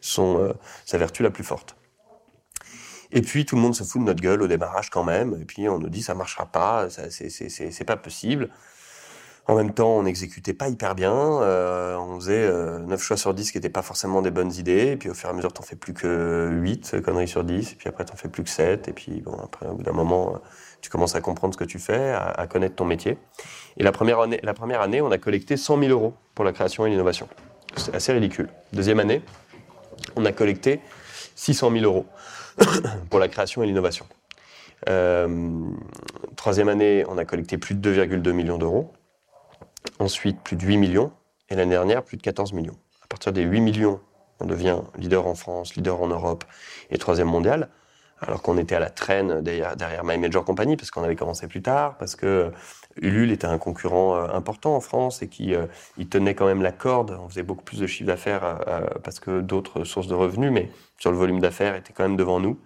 son, 0.00 0.54
sa 0.86 0.96
vertu 0.96 1.22
la 1.22 1.30
plus 1.30 1.44
forte. 1.44 1.77
Et 3.12 3.22
puis 3.22 3.46
tout 3.46 3.56
le 3.56 3.62
monde 3.62 3.74
se 3.74 3.84
fout 3.84 4.00
de 4.00 4.06
notre 4.06 4.20
gueule 4.20 4.42
au 4.42 4.46
démarrage 4.46 4.90
quand 4.90 5.04
même. 5.04 5.38
Et 5.40 5.44
puis 5.44 5.68
on 5.68 5.78
nous 5.78 5.88
dit 5.88 6.02
ça 6.02 6.14
marchera 6.14 6.46
pas, 6.46 6.88
c'est 6.90 7.84
pas 7.84 7.96
possible. 7.96 8.50
En 9.48 9.54
même 9.54 9.72
temps, 9.72 9.96
on 9.96 10.02
n'exécutait 10.02 10.52
pas 10.52 10.68
hyper 10.68 10.94
bien. 10.94 11.10
Euh, 11.10 11.96
on 11.96 12.20
faisait 12.20 12.34
euh, 12.34 12.80
9 12.80 13.02
choix 13.02 13.16
sur 13.16 13.32
10 13.32 13.50
qui 13.50 13.56
n'étaient 13.56 13.70
pas 13.70 13.80
forcément 13.80 14.20
des 14.20 14.30
bonnes 14.30 14.52
idées. 14.52 14.88
Et 14.88 14.96
puis 14.98 15.08
au 15.08 15.14
fur 15.14 15.30
et 15.30 15.32
à 15.32 15.34
mesure, 15.34 15.54
t'en 15.54 15.62
fais 15.62 15.74
plus 15.74 15.94
que 15.94 16.50
8 16.52 17.00
conneries 17.02 17.28
sur 17.28 17.44
10. 17.44 17.72
Et 17.72 17.74
puis 17.76 17.88
après, 17.88 18.04
t'en 18.04 18.14
fais 18.14 18.28
plus 18.28 18.44
que 18.44 18.50
7. 18.50 18.88
Et 18.88 18.92
puis 18.92 19.22
bon, 19.22 19.38
après, 19.42 19.66
au 19.66 19.72
bout 19.72 19.82
d'un 19.82 19.92
moment, 19.92 20.34
euh, 20.34 20.38
tu 20.82 20.90
commences 20.90 21.14
à 21.14 21.22
comprendre 21.22 21.54
ce 21.54 21.58
que 21.58 21.64
tu 21.64 21.78
fais, 21.78 22.10
à, 22.10 22.26
à, 22.26 22.46
connaître 22.46 22.76
ton 22.76 22.84
métier. 22.84 23.16
Et 23.78 23.84
la 23.84 23.90
première, 23.90 24.20
année, 24.20 24.38
la 24.42 24.52
première 24.52 24.82
année, 24.82 25.00
on 25.00 25.10
a 25.10 25.16
collecté 25.16 25.56
100 25.56 25.80
000 25.80 25.92
euros 25.92 26.12
pour 26.34 26.44
la 26.44 26.52
création 26.52 26.84
et 26.84 26.90
l'innovation. 26.90 27.26
C'est 27.74 27.94
assez 27.94 28.12
ridicule. 28.12 28.50
Deuxième 28.74 29.00
année, 29.00 29.22
on 30.16 30.26
a 30.26 30.32
collecté 30.32 30.80
600 31.36 31.70
000 31.70 31.84
euros. 31.84 32.04
pour 33.10 33.18
la 33.18 33.28
création 33.28 33.62
et 33.62 33.66
l'innovation. 33.66 34.06
Euh, 34.88 35.70
troisième 36.36 36.68
année, 36.68 37.04
on 37.08 37.18
a 37.18 37.24
collecté 37.24 37.58
plus 37.58 37.74
de 37.74 37.94
2,2 37.94 38.32
millions 38.32 38.58
d'euros. 38.58 38.92
Ensuite, 39.98 40.40
plus 40.40 40.56
de 40.56 40.64
8 40.64 40.76
millions. 40.76 41.12
Et 41.50 41.56
l'année 41.56 41.70
dernière, 41.70 42.04
plus 42.04 42.16
de 42.16 42.22
14 42.22 42.52
millions. 42.52 42.76
À 43.02 43.06
partir 43.06 43.32
des 43.32 43.42
8 43.42 43.60
millions, 43.60 44.00
on 44.40 44.46
devient 44.46 44.78
leader 44.96 45.26
en 45.26 45.34
France, 45.34 45.74
leader 45.74 46.00
en 46.02 46.08
Europe 46.08 46.44
et 46.90 46.98
troisième 46.98 47.28
mondial. 47.28 47.70
Alors 48.20 48.42
qu'on 48.42 48.58
était 48.58 48.74
à 48.74 48.80
la 48.80 48.90
traîne 48.90 49.40
derrière, 49.42 49.76
derrière 49.76 50.04
My 50.04 50.18
Major 50.18 50.44
Company, 50.44 50.76
parce 50.76 50.90
qu'on 50.90 51.04
avait 51.04 51.16
commencé 51.16 51.46
plus 51.46 51.62
tard, 51.62 51.96
parce 51.98 52.16
que 52.16 52.52
Ulule 53.02 53.32
était 53.32 53.46
un 53.46 53.58
concurrent 53.58 54.16
euh, 54.16 54.28
important 54.34 54.74
en 54.74 54.80
France 54.80 55.22
et 55.22 55.28
qui 55.28 55.54
euh, 55.54 55.66
il 55.96 56.08
tenait 56.08 56.34
quand 56.34 56.46
même 56.46 56.62
la 56.62 56.72
corde. 56.72 57.18
On 57.22 57.28
faisait 57.28 57.42
beaucoup 57.42 57.62
plus 57.62 57.78
de 57.78 57.86
chiffre 57.86 58.06
d'affaires 58.06 58.60
euh, 58.66 58.86
parce 59.02 59.20
que 59.20 59.40
d'autres 59.40 59.84
sources 59.84 60.06
de 60.06 60.14
revenus, 60.14 60.50
mais 60.52 60.70
sur 60.98 61.10
le 61.10 61.16
volume 61.16 61.40
d'affaires 61.40 61.74
était 61.74 61.92
quand 61.92 62.02
même 62.02 62.16
devant 62.16 62.40
nous. 62.40 62.58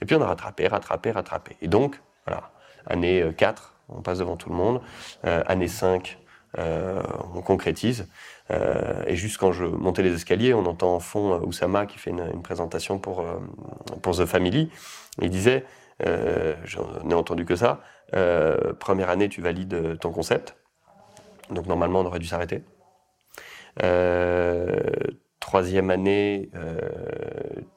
Et 0.00 0.06
puis 0.06 0.16
on 0.16 0.22
a 0.22 0.26
rattrapé, 0.26 0.66
rattrapé, 0.66 1.10
rattrapé. 1.10 1.56
Et 1.62 1.68
donc, 1.68 2.00
voilà, 2.26 2.50
année 2.86 3.24
4, 3.36 3.74
on 3.88 4.02
passe 4.02 4.18
devant 4.18 4.36
tout 4.36 4.50
le 4.50 4.56
monde. 4.56 4.82
année 5.22 5.68
5, 5.68 6.18
on 6.58 7.40
concrétise. 7.40 8.06
et 8.50 9.16
juste 9.16 9.38
quand 9.38 9.52
je 9.52 9.64
montais 9.64 10.02
les 10.02 10.12
escaliers, 10.12 10.52
on 10.52 10.66
entend 10.66 10.94
en 10.94 11.00
fond 11.00 11.40
Oussama 11.40 11.86
qui 11.86 11.96
fait 11.96 12.10
une, 12.10 12.42
présentation 12.42 12.98
pour, 12.98 13.24
pour 14.02 14.14
The 14.14 14.26
Family. 14.26 14.70
il 15.22 15.30
disait, 15.30 15.64
j'en 16.00 17.08
ai 17.10 17.14
entendu 17.14 17.44
que 17.44 17.56
ça, 17.56 17.80
première 18.78 19.10
année, 19.10 19.28
tu 19.28 19.40
valides 19.40 19.98
ton 20.00 20.10
concept. 20.10 20.56
Donc 21.50 21.66
normalement, 21.66 22.00
on 22.00 22.06
aurait 22.06 22.18
dû 22.18 22.26
s'arrêter. 22.26 22.62
troisième 25.40 25.90
année, 25.90 26.50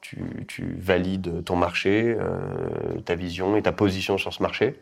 tu, 0.00 0.76
valides 0.78 1.44
ton 1.44 1.56
marché, 1.56 2.16
ta 3.04 3.14
vision 3.14 3.56
et 3.56 3.62
ta 3.62 3.72
position 3.72 4.18
sur 4.18 4.32
ce 4.32 4.42
marché. 4.42 4.80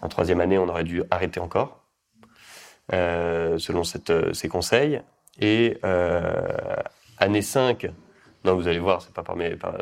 En 0.00 0.08
troisième 0.08 0.40
année, 0.40 0.58
on 0.58 0.68
aurait 0.68 0.84
dû 0.84 1.02
arrêter 1.10 1.40
encore, 1.40 1.84
euh, 2.92 3.58
selon 3.58 3.82
euh, 4.10 4.32
ces 4.32 4.48
conseils. 4.48 5.02
Et 5.40 5.78
euh, 5.84 6.76
année 7.18 7.42
5, 7.42 7.86
non, 8.44 8.54
vous 8.54 8.68
allez 8.68 8.78
voir, 8.78 9.02
c'est 9.02 9.12
pas 9.12 9.22
par, 9.22 9.36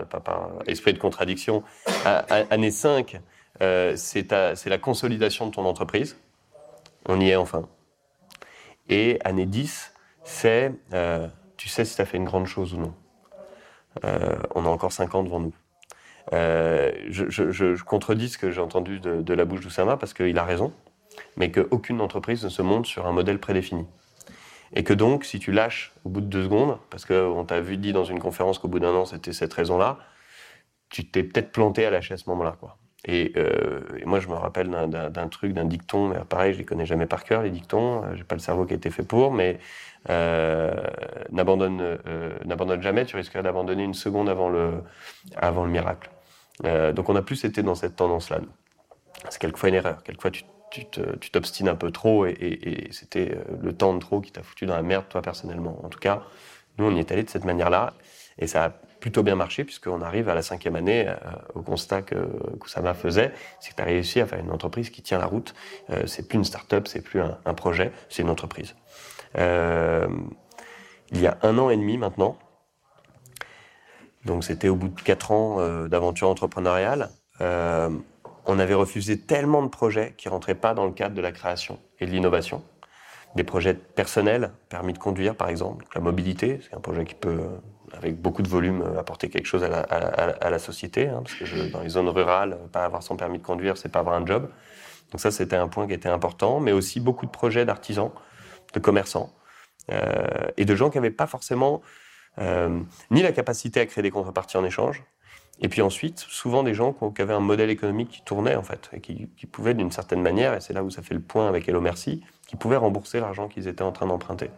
pas, 0.09 0.21
par 0.21 0.51
esprit 0.67 0.93
de 0.93 0.99
contradiction. 0.99 1.63
année 2.05 2.71
5, 2.71 3.21
c'est 3.95 4.27
la 4.31 4.79
consolidation 4.79 5.47
de 5.47 5.53
ton 5.53 5.65
entreprise. 5.65 6.17
On 7.07 7.21
y 7.21 7.31
est 7.31 7.37
enfin. 7.37 7.69
Et 8.89 9.19
année 9.25 9.47
10, 9.47 9.93
c'est 10.25 10.73
tu 11.57 11.69
sais 11.69 11.85
si 11.85 11.97
tu 11.97 12.03
as 12.03 12.07
fait 12.07 12.17
une 12.17 12.25
grande 12.25 12.47
chose 12.47 12.75
ou 12.75 12.79
non. 12.79 12.95
on 14.55 14.65
a 14.65 14.69
encore 14.69 14.93
5 14.93 15.15
ans 15.15 15.23
devant 15.23 15.41
nous. 15.41 15.55
Euh, 16.33 16.93
je, 17.09 17.83
contredis 17.83 18.31
ce 18.31 18.39
que 18.39 18.51
j'ai 18.51 18.61
entendu 18.61 19.01
de, 19.01 19.35
la 19.35 19.45
bouche 19.45 19.61
d'Oussama 19.61 19.97
parce 19.97 20.15
qu'il 20.15 20.39
a 20.39 20.45
raison, 20.45 20.73
mais 21.37 21.51
qu'aucune 21.51 22.01
entreprise 22.01 22.45
ne 22.45 22.49
se 22.49 22.63
monte 22.63 22.87
sur 22.87 23.07
un 23.07 23.13
modèle 23.13 23.39
prédéfini. 23.39 23.87
Et 24.75 24.85
que 24.85 24.93
donc, 24.95 25.25
si 25.25 25.39
tu 25.39 25.53
lâches 25.53 25.93
au 26.05 26.09
bout 26.09 26.21
de 26.21 26.27
deux 26.27 26.45
secondes, 26.45 26.79
parce 26.91 27.05
qu'on 27.05 27.45
t'a 27.45 27.61
vu 27.61 27.77
dit 27.77 27.93
dans 27.93 28.05
une 28.05 28.19
conférence 28.19 28.59
qu'au 28.59 28.69
bout 28.69 28.81
d'un 28.81 28.95
an 28.95 29.05
c'était 29.05 29.33
cette 29.33 29.53
raison-là, 29.53 29.99
tu 30.89 31.07
t'es 31.07 31.23
peut-être 31.23 31.53
planté 31.53 31.85
à 31.87 31.91
lâcher 31.91 32.15
à 32.15 32.17
ce 32.17 32.29
moment-là. 32.31 32.57
Quoi. 32.59 32.77
Et, 33.05 33.33
euh, 33.37 33.81
moi, 34.05 34.21
je 34.21 34.29
me 34.29 34.35
rappelle 34.35 34.69
d'un 34.71 35.29
truc, 35.29 35.53
d'un 35.55 35.65
dicton, 35.65 36.09
mais 36.09 36.19
pareil, 36.29 36.53
je 36.53 36.59
les 36.59 36.65
connais 36.65 36.87
jamais 36.87 37.07
par 37.07 37.25
cœur, 37.25 37.43
les 37.43 37.51
dictons, 37.51 38.03
j'ai 38.15 38.25
pas 38.25 38.37
le 38.37 38.41
cerveau 38.41 38.65
qui 38.65 38.75
a 38.75 38.77
été 38.77 38.91
fait 38.91 39.03
pour, 39.03 39.33
mais 39.33 39.59
euh, 40.11 40.73
n'abandonne 41.31 41.81
euh, 41.81 42.81
jamais, 42.81 43.05
tu 43.05 43.17
risquerais 43.17 43.43
d'abandonner 43.43 43.85
une 43.85 43.95
seconde 43.95 44.29
avant 44.29 44.49
le, 44.49 44.83
avant 45.37 45.65
le 45.65 45.71
miracle. 45.71 46.11
Euh, 46.65 46.93
donc 46.93 47.09
on 47.09 47.17
a 47.17 47.23
plus 47.23 47.45
été 47.45 47.63
dans 47.63 47.75
cette 47.75 47.97
tendance-là. 47.97 48.41
C'est 49.31 49.41
quelquefois 49.41 49.69
une 49.69 49.77
erreur. 49.77 50.03
Quelquefois 50.03 50.31
tu 50.31 50.45
tu 50.73 51.31
t'obstines 51.31 51.69
un 51.69 51.75
peu 51.75 51.91
trop 51.91 52.27
et, 52.27 52.89
c'était 52.91 53.37
le 53.61 53.73
temps 53.73 53.95
de 53.95 53.99
trop 53.99 54.21
qui 54.21 54.33
t'a 54.33 54.43
foutu 54.43 54.67
dans 54.67 54.77
la 54.77 54.83
merde, 54.83 55.05
toi, 55.09 55.23
personnellement. 55.23 55.79
En 55.85 55.89
tout 55.89 55.99
cas, 55.99 56.23
nous, 56.79 56.87
on 56.87 56.95
y 56.95 56.99
est 56.99 57.13
allé 57.13 57.23
de 57.23 57.31
cette 57.31 57.45
manière-là 57.45 57.95
et 58.39 58.47
ça 58.47 58.65
a 58.65 58.71
plutôt 58.71 59.23
bien 59.23 59.35
marché 59.35 59.65
puisqu'on 59.65 60.01
arrive 60.01 60.29
à 60.29 60.35
la 60.35 60.43
cinquième 60.43 60.77
année 60.77 61.13
au 61.55 61.63
constat 61.63 62.03
que, 62.03 62.15
que 62.15 62.81
m'a 62.81 62.95
faisait, 62.95 63.33
c'est 63.61 63.71
que 63.71 63.77
tu 63.77 63.83
as 63.83 63.87
réussi 63.87 64.21
à 64.21 64.27
faire 64.27 64.39
une 64.39 64.51
entreprise 64.51 64.91
qui 64.91 65.03
tient 65.03 65.19
la 65.19 65.27
route. 65.27 65.55
c'est 66.07 66.29
plus 66.29 66.39
une 66.39 66.45
start-up, 66.45 66.89
c'est 66.89 67.03
plus 67.03 67.21
un, 67.21 67.55
projet, 67.55 67.93
c'est 68.09 68.23
une 68.23 68.31
entreprise. 68.31 68.75
Euh, 69.39 70.09
il 71.11 71.21
y 71.21 71.27
a 71.27 71.39
un 71.43 71.59
an 71.59 71.71
et 71.71 71.77
demi 71.77 71.99
maintenant. 71.99 72.39
Donc 74.25 74.45
c'était 74.45 74.69
au 74.69 74.77
bout 74.77 74.89
de 74.89 75.01
quatre 75.01 75.31
ans 75.31 75.61
euh, 75.61 75.89
d'aventure 75.89 76.29
entrepreneuriale. 76.29 77.11
Euh, 78.47 78.53
on 78.53 78.59
avait 78.59 78.75
refusé 78.75 79.19
tellement 79.19 79.63
de 79.63 79.69
projets 79.69 80.15
qui 80.17 80.29
rentraient 80.29 80.55
pas 80.55 80.75
dans 80.75 80.87
le 80.87 80.93
cadre 80.93 81.15
de 81.15 81.21
la 81.21 81.33
création 81.33 81.79
et 82.01 82.07
de 82.07 82.11
l'innovation. 82.11 82.63
Des 83.35 83.45
projets 83.45 83.75
personnels, 83.75 84.53
permis 84.69 84.93
de 84.93 84.99
conduire 84.99 85.37
par 85.37 85.49
exemple, 85.49 85.87
la 85.95 86.01
mobilité, 86.01 86.61
c'est 86.63 86.77
un 86.77 86.81
projet 86.81 87.05
qui 87.05 87.15
peut, 87.15 87.41
avec 87.93 88.21
beaucoup 88.21 88.43
de 88.43 88.49
volume, 88.49 88.85
apporter 88.99 89.31
quelque 89.31 89.47
chose 89.47 89.65
à 89.65 90.51
la, 90.51 90.59
société. 90.59 91.09
Hein, 91.09 91.23
parce 91.25 91.35
que 91.35 91.71
dans 91.71 91.81
les 91.81 91.89
zones 91.89 92.09
rurales, 92.09 92.59
pas 92.73 92.85
avoir 92.85 93.03
son 93.03 93.17
permis 93.17 93.39
de 93.39 93.45
conduire, 93.45 93.77
c'est 93.77 93.91
pas 93.91 94.01
avoir 94.01 94.17
un 94.17 94.27
job. 94.27 94.51
Donc 95.11 95.21
ça, 95.21 95.31
c'était 95.31 95.57
un 95.57 95.69
point 95.69 95.87
qui 95.87 95.95
était 95.95 96.09
important, 96.09 96.61
mais 96.61 96.73
aussi 96.73 97.01
beaucoup 97.01 97.27
de 97.27 97.31
projets 97.31 97.65
d'artisans 97.65 98.11
de 98.75 98.81
commerçants 98.81 99.33
euh, 99.91 100.27
et 100.57 100.65
de 100.65 100.75
gens 100.75 100.91
qui 100.91 100.99
n'avaient 100.99 101.11
pas 101.11 101.27
forcément 101.27 101.83
euh, 102.39 102.81
ni 103.11 103.23
la 103.23 103.33
capacité 103.33 103.81
à 103.81 103.87
créer 103.87 104.03
des 104.03 104.11
contreparties 104.11 104.57
en 104.57 104.65
échange, 104.65 105.05
et 105.61 105.69
puis 105.69 105.83
ensuite, 105.83 106.19
souvent 106.19 106.63
des 106.63 106.75
gens 106.75 106.93
qui 106.93 107.23
avaient 107.23 107.35
un 107.35 107.41
modèle 107.41 107.71
économique 107.71 108.09
qui 108.09 108.23
tournait 108.23 108.57
en 108.57 108.63
fait, 108.63 108.91
et 108.93 109.01
qui, 109.01 109.27
pouvaient 109.51 109.75
d'une 109.75 109.93
certaine 109.93 110.23
manière, 110.23 110.55
et 110.55 110.61
c'est 110.61 110.73
là 110.73 110.83
où 110.83 110.91
ça 110.91 111.03
fait 111.03 111.15
le 111.15 111.21
point 111.21 111.49
avec 111.49 111.69
Hello 111.69 111.81
Merci, 111.81 112.23
qui 112.49 112.57
pouvaient 112.57 112.77
rembourser 112.77 113.21
l'argent 113.21 113.49
qu'ils 113.49 113.69
étaient 113.69 113.83
en 113.83 113.93
train 113.93 114.07
d'emprunter. 114.07 114.51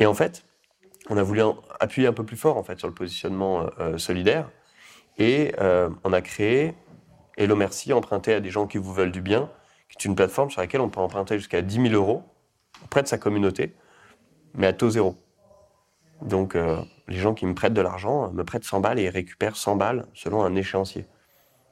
Et 0.00 0.06
en 0.06 0.14
fait, 0.14 0.44
on 1.10 1.16
a 1.16 1.22
voulu 1.22 1.42
appuyer 1.80 2.08
un 2.08 2.12
peu 2.12 2.24
plus 2.24 2.36
fort 2.36 2.56
en 2.56 2.62
fait 2.62 2.78
sur 2.78 2.88
le 2.88 2.94
positionnement 2.94 3.66
euh, 3.80 3.98
solidaire, 3.98 4.50
et 5.18 5.52
on 6.04 6.12
a 6.12 6.20
créé 6.20 6.74
Hello 7.36 7.56
Merci 7.56 7.92
emprunté 7.92 8.34
à 8.34 8.40
des 8.40 8.50
gens 8.50 8.68
qui 8.68 8.78
vous 8.78 8.92
veulent 8.92 9.10
du 9.10 9.20
bien, 9.20 9.50
qui 9.88 9.96
est 9.98 10.04
une 10.08 10.14
plateforme 10.14 10.50
sur 10.50 10.60
laquelle 10.60 10.80
on 10.80 10.88
peut 10.88 11.00
emprunter 11.00 11.38
jusqu'à 11.38 11.60
10 11.60 11.88
000 11.90 11.94
euros 11.94 12.22
auprès 12.84 13.02
de 13.02 13.08
sa 13.08 13.18
communauté, 13.18 13.74
mais 14.54 14.66
à 14.66 14.72
taux 14.72 14.90
zéro. 14.90 15.16
Donc, 16.22 16.54
euh, 16.54 16.80
les 17.08 17.18
gens 17.18 17.34
qui 17.34 17.46
me 17.46 17.54
prêtent 17.54 17.74
de 17.74 17.80
l'argent 17.80 18.30
me 18.32 18.44
prêtent 18.44 18.64
100 18.64 18.80
balles 18.80 18.98
et 18.98 19.08
récupèrent 19.08 19.56
100 19.56 19.76
balles 19.76 20.06
selon 20.14 20.42
un 20.42 20.54
échéancier. 20.54 21.06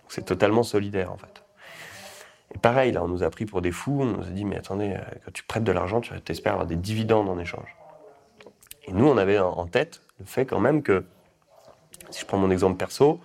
C'est 0.08 0.24
totalement 0.24 0.62
solidaire, 0.62 1.12
en 1.12 1.18
fait. 1.18 1.44
Et 2.54 2.58
pareil, 2.58 2.92
là, 2.92 3.02
on 3.04 3.08
nous 3.08 3.22
a 3.22 3.30
pris 3.30 3.44
pour 3.44 3.60
des 3.60 3.72
fous. 3.72 3.98
On 4.00 4.06
nous 4.06 4.22
a 4.22 4.30
dit, 4.30 4.44
mais 4.44 4.56
attendez, 4.56 4.94
euh, 4.94 5.02
quand 5.24 5.32
tu 5.32 5.42
prêtes 5.42 5.64
de 5.64 5.72
l'argent, 5.72 6.00
tu 6.00 6.12
espères 6.28 6.52
avoir 6.52 6.66
des 6.66 6.76
dividendes 6.76 7.28
en 7.28 7.38
échange. 7.38 7.76
Et 8.84 8.92
nous, 8.92 9.06
on 9.06 9.16
avait 9.16 9.38
en 9.38 9.66
tête 9.66 10.02
le 10.18 10.24
fait 10.24 10.46
quand 10.46 10.60
même 10.60 10.82
que, 10.82 11.04
si 12.10 12.20
je 12.20 12.26
prends 12.26 12.38
mon 12.38 12.50
exemple 12.50 12.76
perso, 12.76 13.20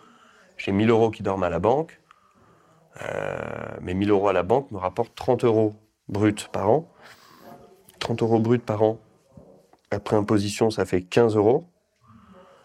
j'ai 0.57 0.71
1000 0.71 0.89
euros 0.89 1.11
qui 1.11 1.23
dorment 1.23 1.43
à 1.43 1.49
la 1.49 1.59
banque, 1.59 2.01
euh, 3.03 3.37
mais 3.81 3.93
1000 3.93 4.09
euros 4.09 4.27
à 4.27 4.33
la 4.33 4.43
banque 4.43 4.69
me 4.71 4.77
rapportent 4.77 5.15
30 5.15 5.43
euros 5.43 5.75
bruts 6.09 6.35
par 6.51 6.69
an. 6.69 6.91
30 7.99 8.21
euros 8.23 8.39
brut 8.39 8.63
par 8.65 8.81
an. 8.83 8.97
Après 9.91 10.15
imposition, 10.15 10.71
ça 10.71 10.85
fait 10.85 11.01
15 11.01 11.35
euros. 11.35 11.70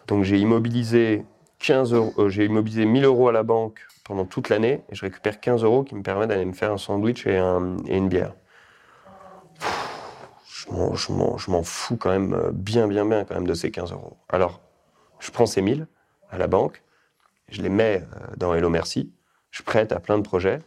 Donc 0.07 0.23
j'ai 0.23 0.39
immobilisé 0.39 1.25
15 1.59 1.93
euros, 1.93 2.13
euh, 2.17 2.29
j'ai 2.29 2.45
immobilisé 2.45 2.85
1000 2.85 3.03
euros 3.05 3.27
à 3.27 3.31
la 3.31 3.43
banque 3.43 3.85
pendant 4.03 4.25
toute 4.25 4.49
l'année 4.49 4.81
et 4.89 4.95
je 4.95 5.01
récupère 5.01 5.39
15 5.39 5.63
euros 5.63 5.83
qui 5.83 5.95
me 5.95 6.01
permettent 6.01 6.29
d'aller 6.29 6.45
me 6.45 6.53
faire 6.53 6.71
un 6.71 6.77
sandwich 6.77 7.27
et, 7.27 7.37
une 7.37 8.07
bière. 8.07 8.33
Je 10.69 11.51
m'en 11.51 11.63
fous 11.63 11.97
quand 11.97 12.09
même 12.09 12.33
euh, 12.33 12.51
bien, 12.53 12.87
bien, 12.87 13.05
bien 13.05 13.25
quand 13.25 13.35
même 13.35 13.47
de 13.47 13.53
ces 13.53 13.71
15 13.71 13.91
euros. 13.91 14.17
Alors, 14.29 14.61
je 15.19 15.31
prends 15.31 15.45
ces 15.45 15.61
1000 15.61 15.87
à 16.29 16.37
la 16.37 16.47
banque, 16.47 16.83
je 17.49 17.61
les 17.61 17.69
mets 17.69 18.01
euh, 18.01 18.35
dans 18.37 18.53
Hello 18.53 18.69
Merci, 18.69 19.11
je 19.51 19.63
prête 19.63 19.91
à 19.91 19.99
plein 19.99 20.17
de 20.17 20.23
projets, 20.23 20.59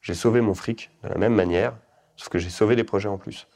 j'ai 0.00 0.14
sauvé 0.14 0.40
mon 0.40 0.54
fric 0.54 0.90
de 1.02 1.08
la 1.08 1.16
même 1.16 1.34
manière, 1.34 1.74
sauf 2.16 2.28
que 2.28 2.38
j'ai 2.38 2.50
sauvé 2.50 2.76
des 2.76 2.84
projets 2.84 3.08
en 3.08 3.18
plus. 3.18 3.46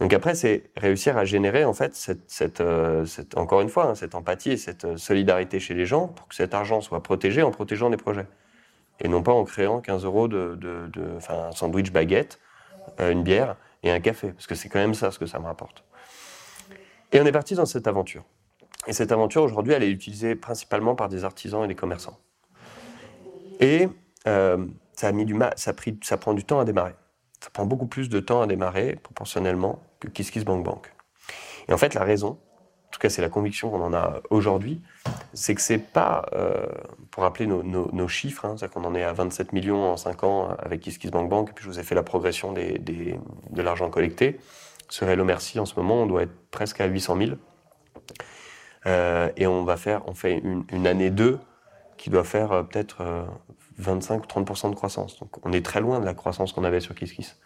Donc 0.00 0.12
après, 0.12 0.34
c'est 0.34 0.70
réussir 0.76 1.18
à 1.18 1.24
générer 1.24 1.64
en 1.64 1.72
fait 1.72 2.10
euh, 2.60 3.04
encore 3.34 3.60
une 3.60 3.68
fois 3.68 3.86
hein, 3.86 3.94
cette 3.96 4.14
empathie 4.14 4.52
et 4.52 4.56
cette 4.56 4.84
euh, 4.84 4.96
solidarité 4.96 5.58
chez 5.58 5.74
les 5.74 5.86
gens 5.86 6.06
pour 6.06 6.28
que 6.28 6.36
cet 6.36 6.54
argent 6.54 6.80
soit 6.80 7.02
protégé 7.02 7.42
en 7.42 7.50
protégeant 7.50 7.90
des 7.90 7.96
projets 7.96 8.26
et 9.00 9.08
non 9.08 9.22
pas 9.22 9.32
en 9.32 9.44
créant 9.44 9.80
15 9.80 10.04
euros 10.04 10.28
de, 10.28 10.56
de, 10.56 11.18
un 11.28 11.50
sandwich 11.52 11.90
baguette, 11.90 12.38
euh, 13.00 13.10
une 13.10 13.24
bière 13.24 13.56
et 13.82 13.90
un 13.90 13.98
café 13.98 14.30
parce 14.32 14.46
que 14.46 14.54
c'est 14.54 14.68
quand 14.68 14.78
même 14.78 14.94
ça 14.94 15.10
ce 15.10 15.18
que 15.18 15.26
ça 15.26 15.40
me 15.40 15.46
rapporte. 15.46 15.82
Et 17.10 17.20
on 17.20 17.26
est 17.26 17.32
parti 17.32 17.54
dans 17.54 17.66
cette 17.66 17.88
aventure. 17.88 18.24
Et 18.86 18.92
cette 18.92 19.10
aventure 19.10 19.42
aujourd'hui, 19.42 19.72
elle 19.72 19.82
est 19.82 19.90
utilisée 19.90 20.36
principalement 20.36 20.94
par 20.94 21.08
des 21.08 21.24
artisans 21.24 21.64
et 21.64 21.68
des 21.68 21.74
commerçants. 21.74 22.18
Et 23.60 23.88
ça 24.24 25.08
a 25.08 25.12
mis 25.12 25.24
du 25.24 25.34
mal, 25.34 25.54
ça 25.56 25.72
prend 26.18 26.34
du 26.34 26.44
temps 26.44 26.60
à 26.60 26.64
démarrer 26.64 26.94
ça 27.40 27.50
prend 27.50 27.66
beaucoup 27.66 27.86
plus 27.86 28.08
de 28.08 28.20
temps 28.20 28.42
à 28.42 28.46
démarrer 28.46 28.96
proportionnellement 28.96 29.82
que 30.00 30.08
KissKissBankBank. 30.08 30.92
Et 31.68 31.72
en 31.72 31.78
fait, 31.78 31.94
la 31.94 32.04
raison, 32.04 32.28
en 32.28 32.90
tout 32.90 33.00
cas 33.00 33.08
c'est 33.10 33.22
la 33.22 33.28
conviction 33.28 33.70
qu'on 33.70 33.82
en 33.82 33.92
a 33.92 34.20
aujourd'hui, 34.30 34.82
c'est 35.34 35.54
que 35.54 35.60
c'est 35.60 35.78
pas, 35.78 36.26
euh, 36.32 36.66
pour 37.10 37.22
rappeler 37.22 37.46
nos, 37.46 38.08
chiffres, 38.08 38.44
hein, 38.44 38.56
c'est-à-dire 38.56 38.74
qu'on 38.74 38.84
en 38.84 38.94
est 38.94 39.04
à 39.04 39.12
27 39.12 39.52
millions 39.52 39.92
en 39.92 39.96
5 39.96 40.24
ans 40.24 40.56
avec 40.58 40.80
KissKissBankBank, 40.80 41.52
puis 41.54 41.64
je 41.64 41.70
vous 41.70 41.78
ai 41.78 41.82
fait 41.82 41.94
la 41.94 42.02
progression 42.02 42.52
des, 42.52 42.78
de 42.78 43.62
l'argent 43.62 43.90
collecté. 43.90 44.38
Sur 44.88 45.08
Hello 45.08 45.24
Merci, 45.24 45.60
en 45.60 45.66
ce 45.66 45.74
moment, 45.76 46.02
on 46.02 46.06
doit 46.06 46.22
être 46.22 46.50
presque 46.50 46.80
à 46.80 46.86
800 46.86 47.16
000. 47.18 47.30
Euh, 48.86 49.28
et 49.36 49.46
on 49.46 49.64
va 49.64 49.76
faire, 49.76 50.02
on 50.06 50.14
fait 50.14 50.38
une, 50.38 50.86
année 50.86 51.10
2 51.10 51.38
qui 51.98 52.08
doit 52.08 52.24
faire 52.24 52.52
euh, 52.52 52.62
peut-être 52.62 53.02
25 53.78 54.24
ou 54.24 54.26
30% 54.26 54.70
de 54.70 54.74
croissance. 54.74 55.18
Donc 55.18 55.44
on 55.46 55.52
est 55.52 55.64
très 55.64 55.80
loin 55.80 56.00
de 56.00 56.04
la 56.04 56.14
croissance 56.14 56.52
qu'on 56.52 56.64
avait 56.64 56.80
sur 56.80 56.94
KissKiss. 56.94 57.36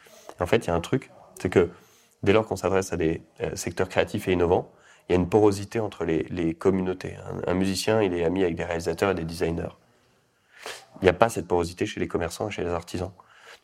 En 0.41 0.47
fait, 0.47 0.67
il 0.67 0.69
y 0.69 0.71
a 0.71 0.75
un 0.75 0.81
truc, 0.81 1.11
c'est 1.41 1.51
que 1.51 1.71
dès 2.23 2.33
lors 2.33 2.47
qu'on 2.47 2.57
s'adresse 2.57 2.93
à 2.93 2.97
des 2.97 3.23
euh, 3.41 3.55
secteurs 3.55 3.89
créatifs 3.89 4.29
et 4.29 4.33
innovants, 4.33 4.71
il 5.09 5.13
y 5.13 5.17
a 5.17 5.19
une 5.19 5.29
porosité 5.29 5.81
entre 5.81 6.05
les, 6.05 6.55
communautés. 6.55 7.17
Un, 7.47 7.55
musicien, 7.55 8.03
il 8.03 8.15
est 8.15 8.25
ami 8.25 8.45
avec 8.45 8.55
des 8.55 8.65
réalisateurs 8.65 9.11
et 9.11 9.15
des 9.15 9.25
designers. 9.25 9.77
Il 11.01 11.05
n'y 11.05 11.09
a 11.09 11.13
pas 11.13 11.29
cette 11.29 11.49
porosité 11.49 11.87
chez 11.87 11.99
les 11.99 12.07
commerçants 12.07 12.49
et 12.49 12.51
chez 12.53 12.63
les 12.63 12.71
artisans. 12.71 13.11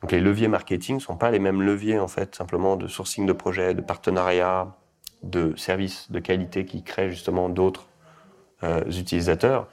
Donc 0.03 0.11
les 0.11 0.21
leviers 0.21 0.49
marketing 0.49 0.97
ne 0.97 1.01
sont 1.01 1.17
pas 1.17 1.31
les 1.31 1.39
mêmes 1.39 1.63
leviers, 1.63 2.01
en 2.01 2.09
fait, 2.09 2.35
simplement 2.35 2.77
de 2.77 2.89
sourcing 2.89 3.25
de 3.25 3.33
projets, 3.33 3.75
de 3.75 3.81
partenariats, 3.81 4.77
de 5.23 5.55
services 5.57 6.11
de 6.11 6.19
qualité 6.19 6.65
qui 6.65 6.83
créent 6.83 7.11
justement 7.11 7.49
d'autres 7.49 7.89
euh, 8.65 8.85
utilisateurs, 8.87 9.69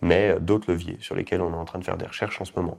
mais 0.00 0.38
d'autres 0.40 0.70
leviers 0.70 0.98
sur 1.00 1.14
lesquels 1.14 1.40
on 1.40 1.52
est 1.52 1.56
en 1.56 1.64
train 1.64 1.78
de 1.78 1.84
faire 1.84 1.96
des 1.96 2.06
recherches 2.06 2.40
en 2.40 2.44
ce 2.44 2.52
moment. 2.56 2.78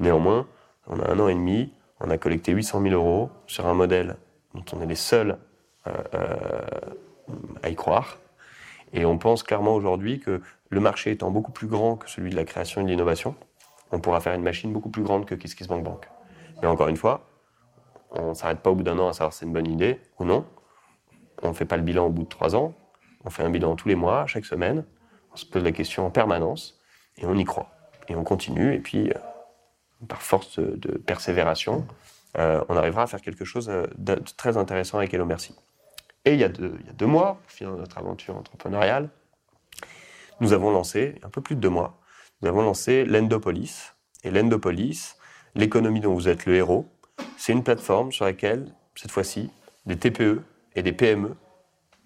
Néanmoins, 0.00 0.46
on 0.86 1.00
a 1.00 1.10
un 1.10 1.18
an 1.18 1.28
et 1.28 1.34
demi, 1.34 1.72
on 2.00 2.10
a 2.10 2.18
collecté 2.18 2.52
800 2.52 2.82
000 2.82 2.94
euros 2.94 3.30
sur 3.46 3.66
un 3.66 3.74
modèle 3.74 4.16
dont 4.54 4.64
on 4.72 4.80
est 4.80 4.86
les 4.86 4.94
seuls 4.94 5.38
euh, 5.86 5.92
euh, 6.14 6.66
à 7.62 7.68
y 7.68 7.74
croire. 7.74 8.18
Et 8.92 9.04
on 9.04 9.18
pense 9.18 9.42
clairement 9.42 9.74
aujourd'hui 9.74 10.20
que 10.20 10.40
le 10.70 10.80
marché 10.80 11.10
étant 11.10 11.30
beaucoup 11.30 11.52
plus 11.52 11.66
grand 11.66 11.96
que 11.96 12.08
celui 12.08 12.30
de 12.30 12.36
la 12.36 12.44
création 12.44 12.80
et 12.80 12.84
de 12.84 12.88
l'innovation, 12.88 13.34
on 13.92 14.00
pourra 14.00 14.20
faire 14.20 14.34
une 14.34 14.42
machine 14.42 14.72
beaucoup 14.72 14.90
plus 14.90 15.02
grande 15.02 15.26
que 15.26 15.34
KissKissBankBank. 15.34 16.00
Bank. 16.00 16.08
Mais 16.62 16.68
encore 16.68 16.88
une 16.88 16.96
fois, 16.96 17.26
on 18.10 18.30
ne 18.30 18.34
s'arrête 18.34 18.60
pas 18.60 18.70
au 18.70 18.74
bout 18.74 18.82
d'un 18.82 18.98
an 18.98 19.08
à 19.08 19.12
savoir 19.12 19.32
si 19.32 19.40
c'est 19.40 19.46
une 19.46 19.52
bonne 19.52 19.70
idée 19.70 20.00
ou 20.18 20.24
non. 20.24 20.44
On 21.42 21.48
ne 21.48 21.52
fait 21.52 21.64
pas 21.64 21.76
le 21.76 21.82
bilan 21.82 22.06
au 22.06 22.10
bout 22.10 22.22
de 22.22 22.28
trois 22.28 22.56
ans. 22.56 22.74
On 23.24 23.30
fait 23.30 23.42
un 23.42 23.50
bilan 23.50 23.76
tous 23.76 23.88
les 23.88 23.94
mois, 23.94 24.26
chaque 24.26 24.44
semaine. 24.44 24.84
On 25.38 25.40
se 25.40 25.46
pose 25.46 25.62
la 25.62 25.70
question 25.70 26.04
en 26.04 26.10
permanence 26.10 26.80
et 27.16 27.24
on 27.24 27.34
y 27.36 27.44
croit. 27.44 27.70
Et 28.08 28.16
on 28.16 28.24
continue. 28.24 28.74
Et 28.74 28.80
puis, 28.80 29.08
euh, 29.08 29.14
par 30.08 30.20
force 30.20 30.58
de, 30.58 30.98
persévération, 30.98 31.86
euh, 32.38 32.64
on 32.68 32.76
arrivera 32.76 33.04
à 33.04 33.06
faire 33.06 33.22
quelque 33.22 33.44
chose 33.44 33.68
euh, 33.68 33.86
de, 33.98 34.16
très 34.36 34.56
intéressant 34.56 34.98
avec 34.98 35.14
Hello 35.14 35.24
Merci. 35.24 35.54
Et 36.24 36.32
il 36.32 36.40
y, 36.40 36.44
a 36.44 36.48
deux, 36.48 36.76
il 36.80 36.86
y 36.86 36.90
a 36.90 36.92
deux 36.92 37.06
notre 37.06 37.98
aventure 37.98 38.36
entrepreneuriale, 38.36 39.10
nous 40.40 40.52
avons 40.52 40.72
lancé, 40.72 41.14
un 41.22 41.30
peu 41.30 41.40
plus 41.40 41.54
de 41.54 41.60
deux 41.60 41.70
mois, 41.70 42.00
nous 42.42 42.48
avons 42.48 42.62
lancé 42.62 43.04
l'Endopolis. 43.04 43.94
Et 44.24 44.32
l'Endopolis, 44.32 45.16
l'économie 45.54 46.00
dont 46.00 46.14
vous 46.14 46.28
êtes 46.28 46.46
le 46.46 46.56
héros, 46.56 46.88
c'est 47.36 47.52
une 47.52 47.62
plateforme 47.62 48.10
sur 48.10 48.24
laquelle, 48.24 48.74
cette 48.96 49.12
fois-ci, 49.12 49.52
des 49.86 49.96
TPE 49.96 50.42
et 50.74 50.82
des 50.82 50.92
PME 50.92 51.36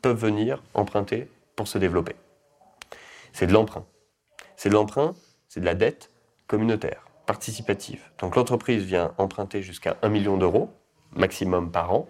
peuvent 0.03 0.21
venir 0.21 0.63
emprunter 0.75 1.31
pour 1.57 1.67
se 1.67 1.79
développer. 1.79 2.15
C'est 3.33 3.47
de 3.47 3.53
l'emprunt. 3.53 3.87
C'est 4.57 4.69
de 4.69 4.75
l'emprunt, 4.75 5.15
c'est 5.49 5.61
de 5.61 5.65
la 5.65 5.75
dette 5.75 6.11
communautaire, 6.47 7.07
participative. 7.27 8.03
Donc 8.19 8.37
l'entreprise 8.37 8.85
vient 8.85 9.15
emprunter 9.19 9.63
jusqu'à 9.63 9.97
1 10.03 10.09
million 10.09 10.37
d'euros, 10.37 10.71
maximum 11.15 11.71
par 11.71 11.93
an, 11.95 12.09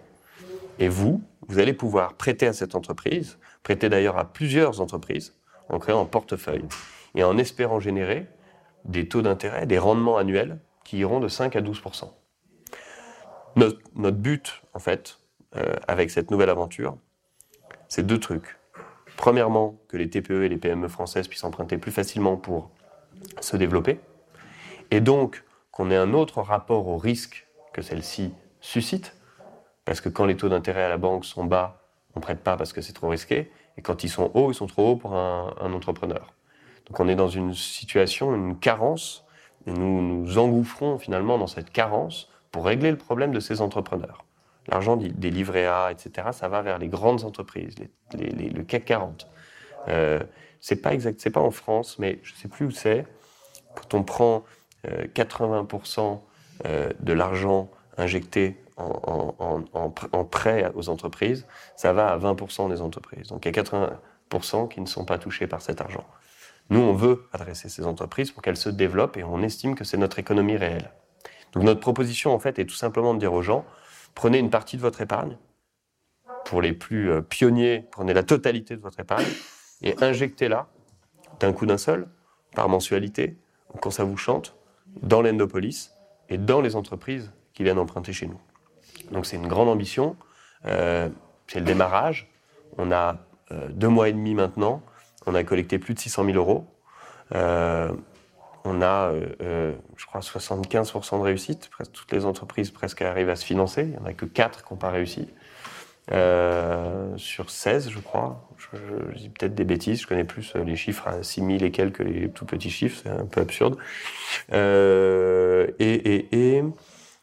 et 0.79 0.87
vous, 0.87 1.21
vous 1.47 1.59
allez 1.59 1.73
pouvoir 1.73 2.13
prêter 2.13 2.47
à 2.47 2.53
cette 2.53 2.75
entreprise, 2.75 3.37
prêter 3.63 3.89
d'ailleurs 3.89 4.17
à 4.17 4.25
plusieurs 4.25 4.81
entreprises, 4.81 5.35
en 5.69 5.79
créant 5.79 6.01
un 6.01 6.05
portefeuille 6.05 6.65
et 7.15 7.23
en 7.23 7.37
espérant 7.37 7.79
générer 7.79 8.27
des 8.85 9.07
taux 9.07 9.21
d'intérêt, 9.21 9.65
des 9.65 9.77
rendements 9.77 10.17
annuels 10.17 10.59
qui 10.83 10.97
iront 10.97 11.19
de 11.19 11.27
5 11.27 11.55
à 11.55 11.61
12% 11.61 12.09
notre, 13.55 14.17
but, 14.17 14.61
en 14.73 14.79
fait, 14.79 15.19
euh, 15.55 15.75
avec 15.87 16.09
cette 16.09 16.31
nouvelle 16.31 16.49
aventure, 16.49 16.97
c'est 17.87 18.05
deux 18.05 18.19
trucs. 18.19 18.57
Premièrement, 19.23 19.75
que 19.87 19.95
les 19.95 20.09
TPE 20.09 20.43
et 20.43 20.49
les 20.49 20.57
PME 20.57 20.89
françaises 20.89 21.29
puissent 21.29 21.45
emprunter 21.45 21.77
plus 21.77 21.93
facilement 21.93 22.35
pour 22.35 22.71
se 23.39 23.55
développer, 23.55 24.01
et 24.91 24.99
donc 24.99 25.45
qu'on 25.71 25.89
ait 25.91 25.95
un 25.95 26.13
autre 26.13 26.41
rapport 26.41 26.89
au 26.89 26.97
risque 26.97 27.47
que 27.71 27.81
celle-ci 27.81 28.33
suscite, 28.59 29.15
parce 29.85 30.01
que 30.01 30.09
quand 30.09 30.25
les 30.25 30.35
taux 30.35 30.49
d'intérêt 30.49 30.83
à 30.83 30.89
la 30.89 30.97
banque 30.97 31.23
sont 31.23 31.45
bas, 31.45 31.85
on 32.15 32.19
ne 32.19 32.21
prête 32.21 32.41
pas 32.41 32.57
parce 32.57 32.73
que 32.73 32.81
c'est 32.81 32.91
trop 32.91 33.07
risqué, 33.07 33.49
et 33.77 33.81
quand 33.81 34.03
ils 34.03 34.09
sont 34.09 34.29
hauts, 34.33 34.51
ils 34.51 34.55
sont 34.55 34.67
trop 34.67 34.91
hauts 34.91 34.97
pour 34.97 35.15
un, 35.15 35.55
un 35.61 35.71
entrepreneur. 35.71 36.33
Donc 36.87 36.99
on 36.99 37.07
est 37.07 37.15
dans 37.15 37.29
une 37.29 37.53
situation, 37.53 38.35
une 38.35 38.59
carence, 38.59 39.23
et 39.65 39.71
nous 39.71 40.01
nous 40.01 40.37
engouffrons 40.37 40.97
finalement 40.97 41.37
dans 41.37 41.47
cette 41.47 41.69
carence 41.69 42.29
pour 42.51 42.65
régler 42.65 42.91
le 42.91 42.97
problème 42.97 43.31
de 43.31 43.39
ces 43.39 43.61
entrepreneurs. 43.61 44.25
L'argent 44.67 44.95
des 44.95 45.29
livrets 45.29 45.65
A, 45.65 45.91
etc., 45.91 46.29
ça 46.31 46.47
va 46.47 46.61
vers 46.61 46.77
les 46.77 46.87
grandes 46.87 47.25
entreprises, 47.25 47.75
le 48.13 48.63
CAC 48.63 48.85
40. 48.85 49.27
Euh, 49.89 50.19
c'est 50.61 50.77
pas 50.77 50.93
exact, 50.93 51.19
c'est 51.19 51.31
pas 51.31 51.41
en 51.41 51.51
France, 51.51 51.99
mais 51.99 52.19
je 52.23 52.33
sais 52.35 52.47
plus 52.47 52.65
où 52.65 52.71
c'est. 52.71 53.05
Quand 53.75 53.93
on 53.93 54.03
prend 54.03 54.45
80% 54.85 55.99
euh, 55.99 56.15
euh, 56.65 56.89
de 57.01 57.13
l'argent 57.13 57.69
injecté 57.97 58.57
en, 58.77 59.65
en, 59.73 60.23
prêt 60.23 60.71
aux 60.75 60.89
entreprises, 60.89 61.45
ça 61.75 61.93
va 61.93 62.07
à 62.07 62.17
20% 62.17 62.69
des 62.69 62.81
entreprises. 62.81 63.27
Donc 63.27 63.45
il 63.45 63.55
y 63.55 63.59
a 63.59 63.63
80% 63.63 64.69
qui 64.69 64.81
ne 64.81 64.85
sont 64.85 65.05
pas 65.05 65.17
touchés 65.17 65.47
par 65.47 65.61
cet 65.61 65.81
argent. 65.81 66.05
Nous, 66.69 66.79
on 66.79 66.93
veut 66.93 67.27
adresser 67.33 67.69
ces 67.69 67.85
entreprises 67.85 68.31
pour 68.31 68.41
qu'elles 68.41 68.57
se 68.57 68.69
développent 68.69 69.17
et 69.17 69.23
on 69.23 69.41
estime 69.41 69.75
que 69.75 69.83
c'est 69.83 69.97
notre 69.97 70.17
économie 70.19 70.55
réelle. 70.55 70.91
Donc 71.51 71.63
notre 71.63 71.81
proposition, 71.81 72.33
en 72.33 72.39
fait, 72.39 72.57
est 72.57 72.65
tout 72.65 72.75
simplement 72.75 73.13
de 73.13 73.19
dire 73.19 73.33
aux 73.33 73.41
gens, 73.41 73.65
prenez 74.15 74.39
une 74.39 74.49
partie 74.49 74.77
de 74.77 74.81
votre 74.81 75.01
épargne. 75.01 75.37
Pour 76.45 76.61
les 76.61 76.73
plus 76.73 77.11
euh, 77.11 77.21
pionniers, 77.21 77.85
prenez 77.91 78.13
la 78.13 78.23
totalité 78.23 78.75
de 78.75 78.81
votre 78.81 78.99
épargne 78.99 79.25
et 79.81 79.95
injectez-la 80.01 80.67
d'un 81.39 81.53
coup 81.53 81.65
d'un 81.65 81.77
seul, 81.77 82.07
par 82.55 82.69
mensualité, 82.69 83.37
quand 83.81 83.91
ça 83.91 84.03
vous 84.03 84.17
chante, 84.17 84.55
dans 85.01 85.21
l'Endopolis 85.21 85.91
et 86.29 86.37
dans 86.37 86.61
les 86.61 86.75
entreprises 86.75 87.31
qui 87.53 87.63
viennent 87.63 87.79
emprunter 87.79 88.13
chez 88.13 88.27
nous. 88.27 88.39
Donc 89.11 89.25
c'est 89.25 89.35
une 89.35 89.47
grande 89.47 89.69
ambition, 89.69 90.15
euh, 90.65 91.09
c'est 91.47 91.59
le 91.59 91.65
démarrage. 91.65 92.31
On 92.77 92.91
a 92.91 93.17
euh, 93.51 93.69
deux 93.69 93.89
mois 93.89 94.09
et 94.09 94.13
demi 94.13 94.35
maintenant, 94.35 94.81
on 95.25 95.35
a 95.35 95.43
collecté 95.43 95.79
plus 95.79 95.93
de 95.93 95.99
600 95.99 96.25
000 96.25 96.37
euros 96.37 96.67
on 98.65 98.81
a, 98.81 99.11
euh, 99.11 99.25
euh, 99.41 99.73
je 99.97 100.05
crois, 100.05 100.21
75% 100.21 101.17
de 101.17 101.23
réussite. 101.23 101.69
Presque 101.69 101.91
toutes 101.91 102.11
les 102.11 102.25
entreprises 102.25 102.71
presque 102.71 103.01
arrivent 103.01 103.29
à 103.29 103.35
se 103.35 103.45
financer. 103.45 103.83
Il 103.83 103.89
n'y 103.89 103.97
en 103.97 104.05
a 104.05 104.13
que 104.13 104.25
4 104.25 104.63
qui 104.63 104.73
n'ont 104.73 104.79
pas 104.79 104.89
réussi. 104.89 105.27
Euh, 106.11 107.15
sur 107.17 107.49
16, 107.49 107.89
je 107.89 107.99
crois. 107.99 108.49
Je, 108.73 109.17
dis 109.17 109.29
peut-être 109.29 109.55
des 109.55 109.63
bêtises, 109.63 110.01
je 110.01 110.07
connais 110.07 110.23
plus 110.23 110.55
les 110.55 110.75
chiffres 110.75 111.07
à 111.07 111.23
6000 111.23 111.63
et 111.63 111.71
quelques 111.71 111.99
les 111.99 112.29
tout 112.29 112.45
petits 112.45 112.69
chiffres, 112.69 113.01
c'est 113.03 113.09
un 113.09 113.25
peu 113.25 113.41
absurde. 113.41 113.77
et, 114.51 116.27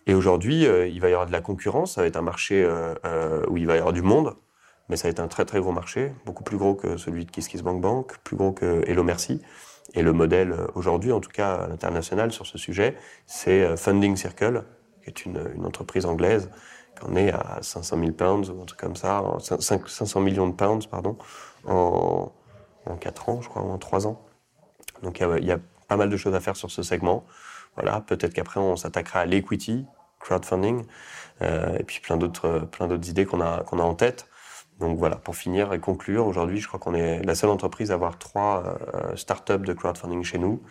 et, 0.06 0.14
aujourd'hui, 0.14 0.64
il 0.64 1.00
va 1.00 1.08
y 1.08 1.12
avoir 1.12 1.26
de 1.26 1.32
la 1.32 1.40
concurrence, 1.40 1.94
ça 1.94 2.00
va 2.00 2.06
être 2.06 2.16
un 2.16 2.22
marché 2.22 2.66
où 3.48 3.56
il 3.56 3.66
va 3.66 3.74
y 3.76 3.78
avoir 3.78 3.92
du 3.92 4.02
monde, 4.02 4.34
mais 4.88 4.96
ça 4.96 5.04
va 5.04 5.10
être 5.10 5.20
un 5.20 5.28
très 5.28 5.44
très 5.44 5.60
gros 5.60 5.72
marché, 5.72 6.12
beaucoup 6.24 6.42
plus 6.42 6.56
gros 6.56 6.74
que 6.74 6.96
celui 6.96 7.24
de 7.24 7.30
KissKissBankBank, 7.30 8.08
Bank, 8.08 8.18
plus 8.24 8.36
gros 8.36 8.52
que 8.52 8.82
Hello 8.86 9.02
Merci. 9.02 9.40
Et 9.94 10.02
le 10.02 10.12
modèle 10.12 10.52
euh, 10.52 10.66
aujourd'hui, 10.74 11.12
en 11.12 11.20
tout 11.20 11.30
cas 11.30 11.54
à 11.54 11.66
l'international 11.68 12.32
sur 12.32 12.46
ce 12.46 12.58
sujet, 12.58 12.96
c'est 13.26 13.62
euh, 13.62 13.76
Funding 13.76 14.16
Circle, 14.16 14.64
qui 15.02 15.10
est 15.10 15.24
une, 15.24 15.42
une 15.54 15.66
entreprise 15.66 16.06
anglaise, 16.06 16.50
en 17.02 17.16
est 17.16 17.32
à 17.32 17.58
500 17.62 17.98
000 17.98 18.12
pounds 18.12 18.50
ou 18.50 18.60
un 18.60 18.64
truc 18.64 18.80
comme 18.80 18.96
ça, 18.96 19.22
500 19.40 20.20
millions 20.20 20.46
de 20.46 20.52
pounds, 20.52 20.86
pardon, 20.86 21.16
en, 21.66 22.30
en 22.86 22.96
4 22.96 23.28
ans, 23.28 23.40
je 23.40 23.48
crois, 23.48 23.62
en 23.62 23.78
3 23.78 24.06
ans. 24.06 24.20
Donc 25.02 25.20
il 25.20 25.44
y, 25.44 25.46
y, 25.46 25.52
a, 25.52 25.58
pas 25.88 25.96
mal 25.96 26.10
de 26.10 26.16
choses 26.16 26.34
à 26.34 26.40
faire 26.40 26.56
sur 26.56 26.70
ce 26.70 26.82
segment. 26.82 27.24
Voilà, 27.76 28.00
peut-être 28.00 28.34
qu'après 28.34 28.60
on 28.60 28.76
s'attaquera 28.76 29.20
à 29.20 29.24
l'equity, 29.24 29.86
crowdfunding, 30.20 30.84
euh, 31.42 31.78
et 31.78 31.84
puis 31.84 32.00
plein 32.00 32.16
d'autres, 32.16 32.60
plein 32.70 32.86
d'autres 32.86 33.08
idées 33.08 33.24
qu'on 33.24 33.40
a, 33.40 33.62
qu'on 33.64 33.78
a 33.78 33.82
en 33.82 33.94
tête. 33.94 34.26
Donc 34.80 34.96
voilà, 34.98 35.16
pour 35.16 35.36
finir 35.36 35.72
et 35.72 35.78
conclure, 35.78 36.26
aujourd'hui, 36.26 36.58
je 36.58 36.66
crois 36.66 36.80
qu'on 36.80 36.94
est 36.94 37.22
la 37.22 37.34
seule 37.34 37.50
entreprise 37.50 37.90
à 37.90 37.94
avoir 37.94 38.18
trois 38.18 38.78
euh, 38.94 39.14
startups 39.14 39.58
de 39.58 39.72
crowdfunding 39.74 40.24
chez 40.24 40.38
nous, 40.38 40.62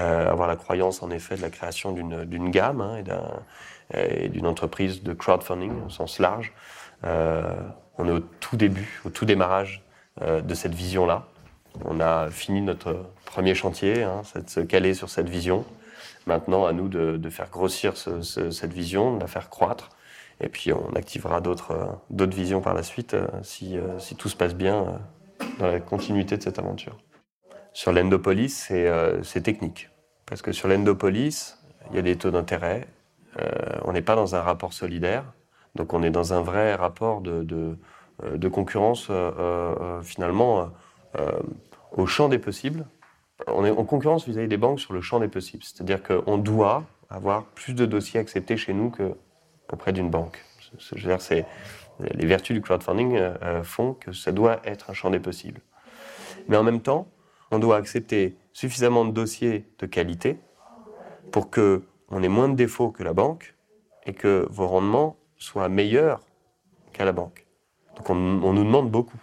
euh, 0.00 0.28
avoir 0.28 0.48
la 0.48 0.56
croyance 0.56 1.02
en 1.04 1.10
effet 1.10 1.36
de 1.36 1.42
la 1.42 1.50
création 1.50 1.92
d'une 1.92 2.50
gamme 2.50 2.80
hein, 2.80 3.02
et 3.94 4.28
d'une 4.28 4.46
entreprise 4.46 5.04
de 5.04 5.12
crowdfunding 5.12 5.72
au 5.86 5.88
sens 5.88 6.18
large. 6.18 6.52
Euh, 7.04 7.42
on 7.98 8.08
est 8.08 8.12
au 8.12 8.20
tout 8.20 8.56
début, 8.56 9.00
au 9.04 9.10
tout 9.10 9.24
démarrage 9.24 9.84
euh, 10.22 10.40
de 10.40 10.54
cette 10.54 10.74
vision-là. 10.74 11.26
On 11.84 12.00
a 12.00 12.28
fini 12.30 12.60
notre 12.60 13.06
premier 13.24 13.54
chantier, 13.54 14.02
hein, 14.02 14.22
c'est 14.24 14.44
de 14.44 14.50
se 14.50 14.60
caler 14.60 14.94
sur 14.94 15.08
cette 15.10 15.28
vision. 15.28 15.64
Maintenant, 16.26 16.64
à 16.64 16.72
nous 16.72 16.88
de, 16.88 17.30
faire 17.30 17.50
grossir 17.50 17.96
ce, 17.96 18.22
ce, 18.22 18.50
cette 18.50 18.72
vision, 18.72 19.16
de 19.16 19.20
la 19.20 19.26
faire 19.26 19.50
croître 19.50 19.90
et 20.40 20.48
puis 20.48 20.72
on 20.72 20.94
activera 20.94 21.40
d'autres 21.40 21.72
euh, 21.72 22.26
visions 22.26 22.60
par 22.60 22.74
la 22.74 22.82
suite 22.82 23.14
euh, 23.14 23.26
si, 23.42 23.78
euh, 23.78 23.98
si 23.98 24.16
tout 24.16 24.28
se 24.28 24.36
passe 24.36 24.54
bien 24.54 25.00
dans 25.58 25.66
la 25.66 25.80
continuité 25.80 26.36
de 26.36 26.42
cette 26.42 26.58
aventure. 26.58 26.96
Sur 27.72 27.92
l'endopolis, 27.92 28.70
c'est 29.22 29.40
technique. 29.42 29.90
Parce 30.26 30.42
que 30.42 30.52
sur 30.52 30.68
l'endopolis, 30.68 31.58
il 31.90 31.96
y 31.96 31.98
a 31.98 32.02
des 32.02 32.16
taux 32.16 32.30
d'intérêt. 32.30 32.86
on 33.84 33.92
n'est 33.92 34.02
pas 34.02 34.14
dans 34.14 34.36
un 34.36 34.42
rapport 34.42 34.72
solidaire. 34.72 35.24
Donc 35.74 35.92
on 35.92 36.04
est 36.04 36.10
dans 36.10 36.32
un 36.32 36.40
vrai 36.40 36.76
rapport 36.76 37.20
de, 37.20 37.42
de, 38.22 38.48
concurrence 38.48 39.10
finalement 40.02 40.70
au 41.90 42.06
champ 42.06 42.28
des 42.28 42.38
possibles. 42.38 42.86
On 43.48 43.64
est 43.64 43.70
en 43.70 43.84
concurrence 43.84 44.24
vis-à-vis 44.24 44.46
-vis 44.46 44.50
des 44.50 44.56
banques 44.56 44.78
sur 44.78 44.94
le 44.94 45.00
champ 45.00 45.18
des 45.18 45.28
possibles. 45.28 45.64
C'est-à-dire 45.64 46.00
qu'on 46.04 46.38
doit 46.38 46.84
avoir 47.10 47.44
plus 47.44 47.74
de 47.74 47.86
dossiers 47.86 48.20
acceptés 48.20 48.56
chez 48.56 48.72
nous 48.72 48.90
que 48.90 49.16
auprès 49.72 49.92
d'une 49.92 50.10
banque. 50.10 50.44
Je 50.78 51.06
veux 51.08 51.16
dire, 51.16 51.44
les 52.00 52.26
vertus 52.26 52.54
du 52.54 52.60
crowdfunding 52.60 53.16
euh, 53.16 53.34
euh, 53.42 53.62
font 53.62 53.94
que 53.94 54.12
ça 54.12 54.32
doit 54.32 54.60
être 54.64 54.90
un 54.90 54.92
champ 54.92 55.10
des 55.10 55.20
possibles. 55.20 55.60
Mais 56.48 56.56
en 56.56 56.62
même 56.62 56.80
temps, 56.80 57.08
on 57.50 57.58
doit 57.58 57.76
accepter 57.76 58.36
suffisamment 58.52 59.04
de 59.04 59.12
dossiers 59.12 59.66
de 59.78 59.86
qualité 59.86 60.38
pour 61.32 61.50
que 61.50 61.82
on 62.08 62.22
ait 62.22 62.28
moins 62.28 62.48
de 62.48 62.54
défauts 62.54 62.90
que 62.90 63.02
la 63.02 63.12
banque 63.12 63.54
et 64.06 64.12
que 64.12 64.46
vos 64.50 64.66
rendements 64.66 65.16
soient 65.38 65.68
meilleurs 65.68 66.20
qu'à 66.92 67.04
la 67.04 67.12
banque. 67.12 67.46
Donc 67.96 68.10
on, 68.10 68.14
nous 68.14 68.64
demande 68.64 68.90
beaucoup. 68.90 69.20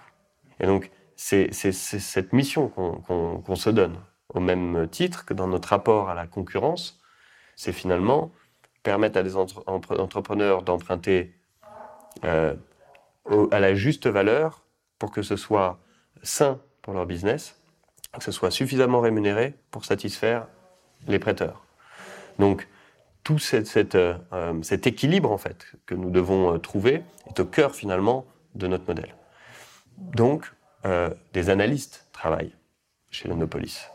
Et 0.60 0.65
donc 0.65 0.91
c'est 1.15 1.51
cette 1.54 2.34
mission 2.34 2.69
qu'on 2.69 3.56
se 3.56 3.69
donne, 3.69 3.97
au 4.30 4.39
même 4.39 4.88
titre 4.89 5.25
que 5.25 5.34
dans 5.34 5.47
notre 5.47 5.69
rapport 5.69 6.10
à 6.10 6.15
la 6.15 6.25
concurrence, 6.25 6.99
c'est 7.56 7.73
finalement 7.73 8.32
permettre 8.83 9.17
à 9.17 9.23
des 9.23 9.35
entrepreneurs 9.37 10.63
d'emprunter 10.63 11.33
euh, 12.23 12.55
à 13.51 13.59
la 13.59 13.75
juste 13.75 14.07
valeur 14.07 14.63
pour 14.97 15.11
que 15.11 15.21
ce 15.21 15.35
soit 15.35 15.79
sain 16.23 16.59
pour 16.81 16.93
leur 16.93 17.05
business, 17.05 17.61
que 18.17 18.23
ce 18.23 18.31
soit 18.31 18.51
suffisamment 18.51 18.99
rémunéré 18.99 19.55
pour 19.69 19.85
satisfaire 19.85 20.47
les 21.07 21.19
prêteurs. 21.19 21.63
Donc, 22.39 22.67
tout 23.23 23.37
euh, 23.53 24.17
euh, 24.33 24.61
cet 24.63 24.87
équilibre 24.87 25.31
en 25.31 25.37
fait 25.37 25.67
que 25.85 25.93
nous 25.93 26.09
devons 26.09 26.57
trouver 26.57 27.03
est 27.27 27.39
au 27.39 27.45
cœur 27.45 27.75
finalement 27.75 28.25
de 28.55 28.67
notre 28.67 28.85
modèle. 28.87 29.15
Donc, 29.97 30.51
des 31.33 31.51
analystes 31.51 32.07
travaillent 32.11 32.55
chez 33.11 33.27
Lenopolis. 33.27 33.87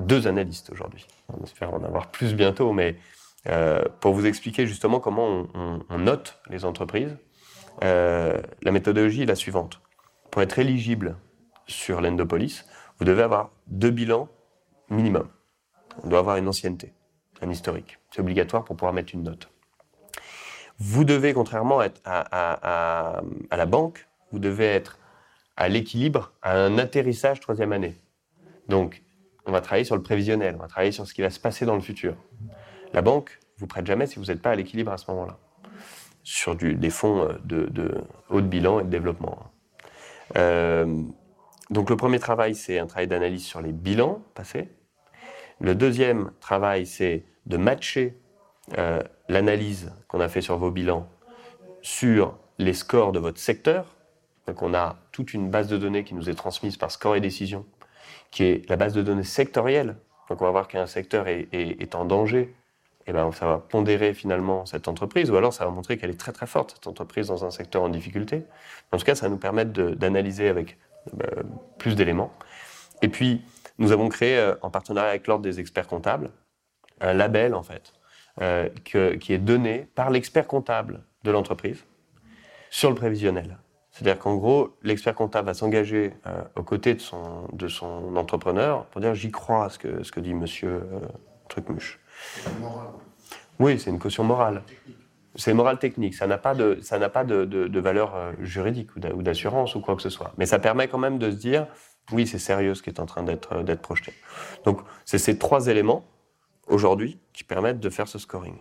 Deux 0.00 0.26
analystes 0.26 0.70
aujourd'hui. 0.70 1.06
On 1.28 1.42
espère 1.42 1.72
en 1.72 1.82
avoir 1.84 2.10
plus 2.10 2.34
bientôt, 2.34 2.72
mais 2.72 2.96
euh, 3.48 3.84
pour 4.00 4.12
vous 4.14 4.26
expliquer 4.26 4.66
justement 4.66 5.00
comment 5.00 5.46
on, 5.54 5.98
note 5.98 6.40
les 6.50 6.64
entreprises, 6.64 7.16
euh, 7.82 8.40
la 8.62 8.72
méthodologie 8.72 9.22
est 9.22 9.26
la 9.26 9.34
suivante. 9.34 9.80
Pour 10.30 10.42
être 10.42 10.58
éligible 10.58 11.16
sur 11.66 12.00
l'Endopolis, 12.00 12.66
vous 12.98 13.04
devez 13.04 13.22
avoir 13.22 13.50
deux 13.66 13.90
bilans 13.90 14.28
minimum. 14.90 15.28
On 16.02 16.08
doit 16.08 16.18
avoir 16.18 16.36
une 16.36 16.48
ancienneté, 16.48 16.92
un 17.40 17.50
historique. 17.50 17.98
C'est 18.10 18.20
obligatoire 18.20 18.64
pour 18.64 18.76
pouvoir 18.76 18.92
mettre 18.92 19.14
une 19.14 19.22
note. 19.22 19.50
Vous 20.78 21.04
devez, 21.04 21.32
contrairement 21.34 21.80
à, 21.80 21.88
à, 22.04 23.22
à 23.50 23.56
la 23.56 23.66
banque, 23.66 24.08
vous 24.32 24.38
devez 24.38 24.64
être 24.64 24.98
à 25.56 25.68
l'équilibre, 25.68 26.32
à 26.42 26.56
un 26.56 26.78
atterrissage 26.78 27.40
troisième 27.40 27.72
année. 27.72 28.00
Donc, 28.68 29.02
on 29.50 29.52
va 29.52 29.60
travailler 29.60 29.84
sur 29.84 29.96
le 29.96 30.02
prévisionnel, 30.02 30.54
on 30.56 30.62
va 30.62 30.68
travailler 30.68 30.92
sur 30.92 31.06
ce 31.06 31.12
qui 31.12 31.22
va 31.22 31.30
se 31.30 31.40
passer 31.40 31.66
dans 31.66 31.74
le 31.74 31.80
futur. 31.80 32.14
La 32.92 33.02
banque 33.02 33.38
vous 33.58 33.66
prête 33.66 33.86
jamais 33.86 34.06
si 34.06 34.18
vous 34.18 34.26
n'êtes 34.26 34.40
pas 34.40 34.50
à 34.50 34.54
l'équilibre 34.54 34.92
à 34.92 34.96
ce 34.96 35.10
moment-là, 35.10 35.38
sur 36.22 36.56
des 36.56 36.90
fonds 36.90 37.28
euh, 37.28 37.32
de, 37.44 38.04
haut 38.30 38.40
de 38.40 38.46
bilan 38.46 38.80
et 38.80 38.84
de 38.84 38.88
développement. 38.88 39.50
Euh, 40.36 41.02
donc 41.70 41.90
le 41.90 41.96
premier 41.96 42.18
travail, 42.18 42.54
c'est 42.54 42.78
un 42.78 42.86
travail 42.86 43.08
d'analyse 43.08 43.44
sur 43.44 43.60
les 43.60 43.72
bilans 43.72 44.22
passés. 44.34 44.68
Le 45.60 45.74
deuxième 45.74 46.30
travail, 46.40 46.86
c'est 46.86 47.24
de 47.46 47.56
matcher 47.56 48.16
euh, 48.78 49.02
l'analyse 49.28 49.92
qu'on 50.08 50.20
a 50.20 50.28
fait 50.28 50.40
sur 50.40 50.56
vos 50.56 50.70
bilans 50.70 51.08
sur 51.82 52.38
les 52.58 52.74
scores 52.74 53.12
de 53.12 53.18
votre 53.18 53.38
secteur. 53.38 53.96
Donc 54.46 54.62
on 54.62 54.74
a 54.74 54.96
toute 55.12 55.34
une 55.34 55.50
base 55.50 55.68
de 55.68 55.76
données 55.76 56.04
qui 56.04 56.14
nous 56.14 56.30
est 56.30 56.34
transmise 56.34 56.76
par 56.76 56.90
Score 56.90 57.16
et 57.16 57.20
Décision, 57.20 57.66
qui 58.30 58.44
est 58.44 58.68
la 58.68 58.76
base 58.76 58.92
de 58.92 59.02
données 59.02 59.24
sectorielle. 59.24 59.96
Donc 60.28 60.40
on 60.42 60.44
va 60.44 60.50
voir 60.50 60.68
qu'un 60.68 60.86
secteur 60.86 61.26
est 61.28 61.94
en 61.94 62.04
danger 62.04 62.54
eh 63.10 63.12
ben, 63.12 63.32
ça 63.32 63.44
va 63.46 63.58
pondérer 63.58 64.14
finalement 64.14 64.66
cette 64.66 64.86
entreprise, 64.86 65.30
ou 65.30 65.36
alors 65.36 65.52
ça 65.52 65.64
va 65.64 65.72
montrer 65.72 65.98
qu'elle 65.98 66.10
est 66.10 66.20
très 66.20 66.30
très 66.30 66.46
forte, 66.46 66.72
cette 66.74 66.86
entreprise, 66.86 67.26
dans 67.26 67.44
un 67.44 67.50
secteur 67.50 67.82
en 67.82 67.88
difficulté. 67.88 68.44
En 68.92 68.98
tout 68.98 69.04
cas, 69.04 69.16
ça 69.16 69.26
va 69.26 69.30
nous 69.30 69.38
permettre 69.38 69.72
d'analyser 69.72 70.48
avec 70.48 70.78
euh, 71.20 71.42
plus 71.78 71.96
d'éléments. 71.96 72.32
Et 73.02 73.08
puis, 73.08 73.42
nous 73.78 73.90
avons 73.90 74.08
créé, 74.08 74.38
euh, 74.38 74.54
en 74.62 74.70
partenariat 74.70 75.10
avec 75.10 75.26
l'Ordre 75.26 75.42
des 75.42 75.58
experts 75.58 75.88
comptables, 75.88 76.30
un 77.00 77.14
label, 77.14 77.54
en 77.54 77.64
fait, 77.64 77.94
euh, 78.42 78.68
qui 78.84 79.32
est 79.32 79.38
donné 79.38 79.88
par 79.94 80.10
l'expert 80.10 80.46
comptable 80.46 81.02
de 81.24 81.30
l'entreprise 81.30 81.84
sur 82.70 82.90
le 82.90 82.94
prévisionnel. 82.94 83.58
C'est-à-dire 83.92 84.18
qu'en 84.18 84.36
gros, 84.36 84.76
l'expert 84.82 85.14
comptable 85.14 85.46
va 85.46 85.54
s'engager 85.54 86.14
aux 86.54 86.62
côtés 86.62 86.94
de 86.94 87.00
son, 87.00 87.48
de 87.52 87.66
son 87.66 88.14
entrepreneur 88.16 88.86
pour 88.86 89.00
dire 89.00 89.14
j'y 89.14 89.30
crois 89.30 89.64
à 89.64 89.68
ce 89.68 89.78
que, 89.78 90.04
ce 90.04 90.12
que 90.12 90.20
dit 90.20 90.32
monsieur 90.32 90.82
Trucmuche. 91.48 91.98
Oui, 93.58 93.78
c'est 93.78 93.90
une 93.90 93.98
caution 93.98 94.24
morale. 94.24 94.62
C'est 95.36 95.52
morale 95.52 95.78
technique. 95.78 96.14
Ça 96.14 96.26
n'a 96.26 96.38
pas 96.38 96.54
de, 96.54 96.78
ça 96.80 96.98
n'a 96.98 97.08
pas 97.10 97.24
de, 97.24 97.44
de, 97.44 97.80
valeur 97.80 98.16
euh, 98.16 98.32
juridique 98.40 98.96
ou 98.96 99.22
d'assurance 99.22 99.74
ou 99.74 99.80
quoi 99.80 99.94
que 99.94 100.02
ce 100.02 100.08
soit. 100.08 100.32
Mais 100.38 100.46
ça 100.46 100.58
permet 100.58 100.88
quand 100.88 100.98
même 100.98 101.18
de 101.18 101.30
se 101.30 101.36
dire, 101.36 101.66
oui, 102.10 102.26
c'est 102.26 102.38
sérieux 102.38 102.74
ce 102.74 102.82
qui 102.82 102.90
est 102.90 102.98
en 103.00 103.06
train 103.06 103.22
d'être 103.22 103.52
euh, 103.52 103.62
d'être 103.62 103.82
projeté. 103.82 104.12
Donc, 104.64 104.80
c'est 105.04 105.18
ces 105.18 105.38
trois 105.38 105.68
éléments 105.68 106.04
aujourd'hui 106.66 107.18
qui 107.32 107.44
permettent 107.44 107.80
de 107.80 107.90
faire 107.90 108.08
ce 108.08 108.18
scoring. 108.18 108.56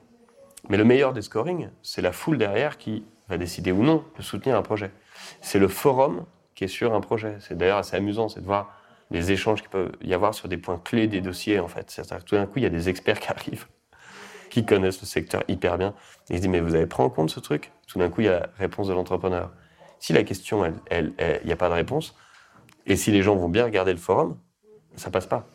Mais 0.67 0.77
le 0.77 0.83
meilleur 0.83 1.13
des 1.13 1.21
scorings, 1.21 1.69
c'est 1.81 2.01
la 2.01 2.11
foule 2.11 2.37
derrière 2.37 2.77
qui 2.77 3.03
va 3.29 3.37
décider 3.37 3.71
ou 3.71 3.83
non 3.83 4.03
de 4.17 4.21
soutenir 4.21 4.57
un 4.57 4.61
projet. 4.61 4.91
C'est 5.41 5.59
le 5.59 5.67
forum 5.67 6.25
qui 6.55 6.65
est 6.65 6.67
sur 6.67 6.93
un 6.93 7.01
projet. 7.01 7.37
C'est 7.39 7.57
d'ailleurs 7.57 7.77
assez 7.77 7.95
amusant, 7.95 8.29
c'est 8.29 8.41
de 8.41 8.45
voir 8.45 8.75
les 9.11 9.31
échanges 9.31 9.61
qu'il 9.61 9.69
peut 9.69 9.91
y 10.01 10.13
avoir 10.13 10.33
sur 10.33 10.47
des 10.47 10.57
points 10.57 10.77
clés 10.77 11.07
des 11.07 11.21
dossiers, 11.21 11.59
en 11.59 11.67
fait. 11.67 12.01
Tout 12.25 12.35
d'un 12.35 12.45
coup, 12.45 12.59
il 12.59 12.63
y 12.63 12.65
a 12.65 12.69
des 12.69 12.89
experts 12.89 13.19
qui 13.21 13.29
arrivent, 13.29 13.67
qui 14.49 14.65
connaissent 14.65 15.01
le 15.01 15.07
secteur 15.07 15.43
hyper 15.47 15.77
bien. 15.77 15.93
Ils 16.29 16.37
se 16.37 16.41
disent, 16.41 16.49
mais 16.49 16.59
vous 16.59 16.75
avez 16.75 16.85
pris 16.85 17.01
en 17.01 17.09
compte 17.09 17.29
ce 17.29 17.39
truc? 17.39 17.71
Tout 17.87 17.99
d'un 17.99 18.09
coup, 18.09 18.21
il 18.21 18.25
y 18.25 18.29
a 18.29 18.39
la 18.39 18.49
réponse 18.57 18.87
de 18.87 18.93
l'entrepreneur. 18.93 19.51
Si 19.99 20.13
la 20.13 20.23
question, 20.23 20.65
il 20.65 20.73
elle, 20.89 21.13
n'y 21.43 21.51
a 21.51 21.55
pas 21.55 21.69
de 21.69 21.73
réponse, 21.73 22.15
et 22.85 22.95
si 22.95 23.11
les 23.11 23.21
gens 23.21 23.35
vont 23.35 23.49
bien 23.49 23.65
regarder 23.65 23.91
le 23.91 23.97
forum, 23.97 24.37
ça 24.95 25.09
passe 25.09 25.27
pas. 25.27 25.47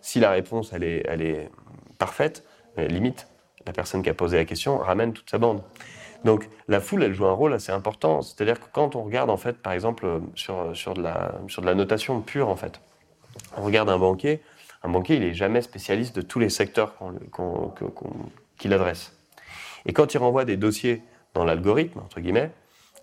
Si 0.00 0.18
la 0.20 0.30
réponse, 0.30 0.72
elle 0.72 0.82
est, 0.82 1.02
elle 1.06 1.22
est 1.22 1.50
parfaite, 1.98 2.44
limite, 2.76 3.28
la 3.66 3.72
personne 3.72 4.02
qui 4.02 4.08
a 4.08 4.14
posé 4.14 4.36
la 4.36 4.44
question 4.44 4.78
ramène 4.78 5.12
toute 5.12 5.30
sa 5.30 5.38
bande. 5.38 5.62
Donc 6.24 6.48
la 6.68 6.80
foule, 6.80 7.02
elle 7.02 7.14
joue 7.14 7.26
un 7.26 7.32
rôle 7.32 7.52
assez 7.52 7.72
important. 7.72 8.22
C'est-à-dire 8.22 8.60
que 8.60 8.66
quand 8.72 8.96
on 8.96 9.02
regarde, 9.02 9.30
en 9.30 9.36
fait, 9.36 9.58
par 9.58 9.72
exemple, 9.72 10.20
sur, 10.34 10.76
sur, 10.76 10.94
de, 10.94 11.02
la, 11.02 11.34
sur 11.48 11.62
de 11.62 11.66
la 11.66 11.74
notation 11.74 12.20
pure, 12.20 12.48
en 12.48 12.56
fait, 12.56 12.80
on 13.56 13.62
regarde 13.62 13.90
un 13.90 13.98
banquier, 13.98 14.40
un 14.82 14.88
banquier, 14.88 15.16
il 15.16 15.22
n'est 15.22 15.34
jamais 15.34 15.62
spécialiste 15.62 16.16
de 16.16 16.22
tous 16.22 16.38
les 16.38 16.48
secteurs 16.48 16.94
qu'il 18.58 18.72
adresse. 18.72 19.16
Et 19.86 19.92
quand 19.92 20.14
il 20.14 20.18
renvoie 20.18 20.44
des 20.44 20.56
dossiers 20.56 21.02
dans 21.34 21.44
l'algorithme, 21.44 22.00
entre 22.00 22.20
guillemets, 22.20 22.50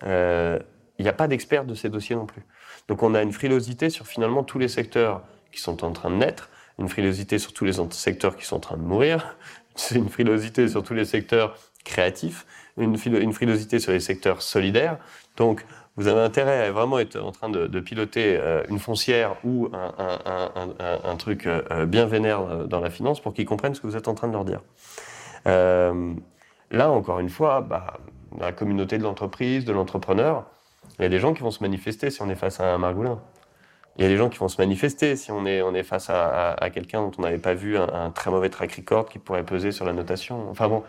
euh, 0.04 0.58
il 0.98 1.02
n'y 1.02 1.08
a 1.08 1.14
pas 1.14 1.28
d'expert 1.28 1.64
de 1.64 1.74
ces 1.74 1.88
dossiers 1.88 2.16
non 2.16 2.26
plus. 2.26 2.42
Donc 2.88 3.02
on 3.02 3.14
a 3.14 3.22
une 3.22 3.32
frilosité 3.32 3.90
sur 3.90 4.06
finalement 4.06 4.42
tous 4.42 4.58
les 4.58 4.68
secteurs 4.68 5.22
qui 5.52 5.60
sont 5.60 5.84
en 5.84 5.92
train 5.92 6.10
de 6.10 6.16
naître, 6.16 6.50
une 6.78 6.88
frilosité 6.88 7.38
sur 7.38 7.52
tous 7.52 7.64
les 7.64 7.72
secteurs 7.90 8.36
qui 8.36 8.44
sont 8.44 8.56
en 8.56 8.60
train 8.60 8.76
de 8.76 8.82
mourir, 8.82 9.36
c'est 9.74 9.94
une 9.96 10.08
frilosité 10.08 10.68
sur 10.68 10.82
tous 10.82 10.94
les 10.94 11.04
secteurs 11.04 11.56
créatifs, 11.84 12.46
une, 12.76 12.96
une, 13.06 13.32
frilosité 13.32 13.78
sur 13.78 13.92
les 13.92 14.00
secteurs 14.00 14.42
solidaires. 14.42 14.98
Donc 15.36 15.64
vous 15.96 16.08
avez 16.08 16.20
intérêt 16.20 16.66
à 16.66 16.72
vraiment 16.72 16.98
être 16.98 17.20
en 17.20 17.32
train 17.32 17.48
de, 17.48 17.80
piloter 17.80 18.38
euh, 18.38 18.62
une 18.70 18.78
foncière 18.78 19.36
ou 19.44 19.68
un, 19.72 21.16
truc 21.16 21.46
euh, 21.46 21.84
bien 21.86 22.06
vénère 22.06 22.40
euh, 22.40 22.64
dans 22.64 22.80
la 22.80 22.90
finance 22.90 23.20
pour 23.20 23.34
qu'ils 23.34 23.44
comprennent 23.44 23.74
ce 23.74 23.80
que 23.80 23.86
vous 23.86 23.96
êtes 23.96 24.08
en 24.08 24.14
train 24.14 24.28
de 24.28 24.32
leur 24.32 24.44
dire. 24.44 24.62
là, 25.44 26.90
encore 26.90 27.18
une 27.18 27.28
fois, 27.28 27.60
bah, 27.60 27.98
dans 28.32 28.46
la 28.46 28.52
communauté 28.52 28.96
de 28.96 29.02
l'entreprise, 29.02 29.64
de 29.64 29.72
l'entrepreneur, 29.72 30.46
il 30.98 31.02
y 31.02 31.04
a 31.04 31.08
des 31.08 31.18
gens 31.18 31.34
qui 31.34 31.42
vont 31.42 31.50
se 31.50 31.62
manifester 31.62 32.10
si 32.10 32.22
on 32.22 32.30
est 32.30 32.36
face 32.36 32.60
à 32.60 32.72
un 32.72 32.78
margoulin. 32.78 33.20
Il 33.96 34.02
y 34.04 34.06
a 34.06 34.08
des 34.08 34.16
gens 34.16 34.28
qui 34.28 34.38
vont 34.38 34.48
se 34.48 34.60
manifester 34.60 35.16
si 35.16 35.30
on 35.32 35.44
est, 35.44 35.60
on 35.60 35.74
est 35.74 35.82
face 35.82 36.08
à, 36.08 36.56
quelqu'un 36.72 37.02
dont 37.02 37.12
on 37.18 37.22
n'avait 37.22 37.38
pas 37.38 37.54
vu 37.54 37.76
un, 37.76 38.10
très 38.10 38.30
mauvais 38.30 38.48
track 38.48 38.72
record 38.72 39.06
qui 39.06 39.18
pourrait 39.18 39.44
peser 39.44 39.72
sur 39.72 39.84
la 39.84 39.92
notation. 39.92 40.48
Enfin 40.50 40.68
bon, 40.68 40.82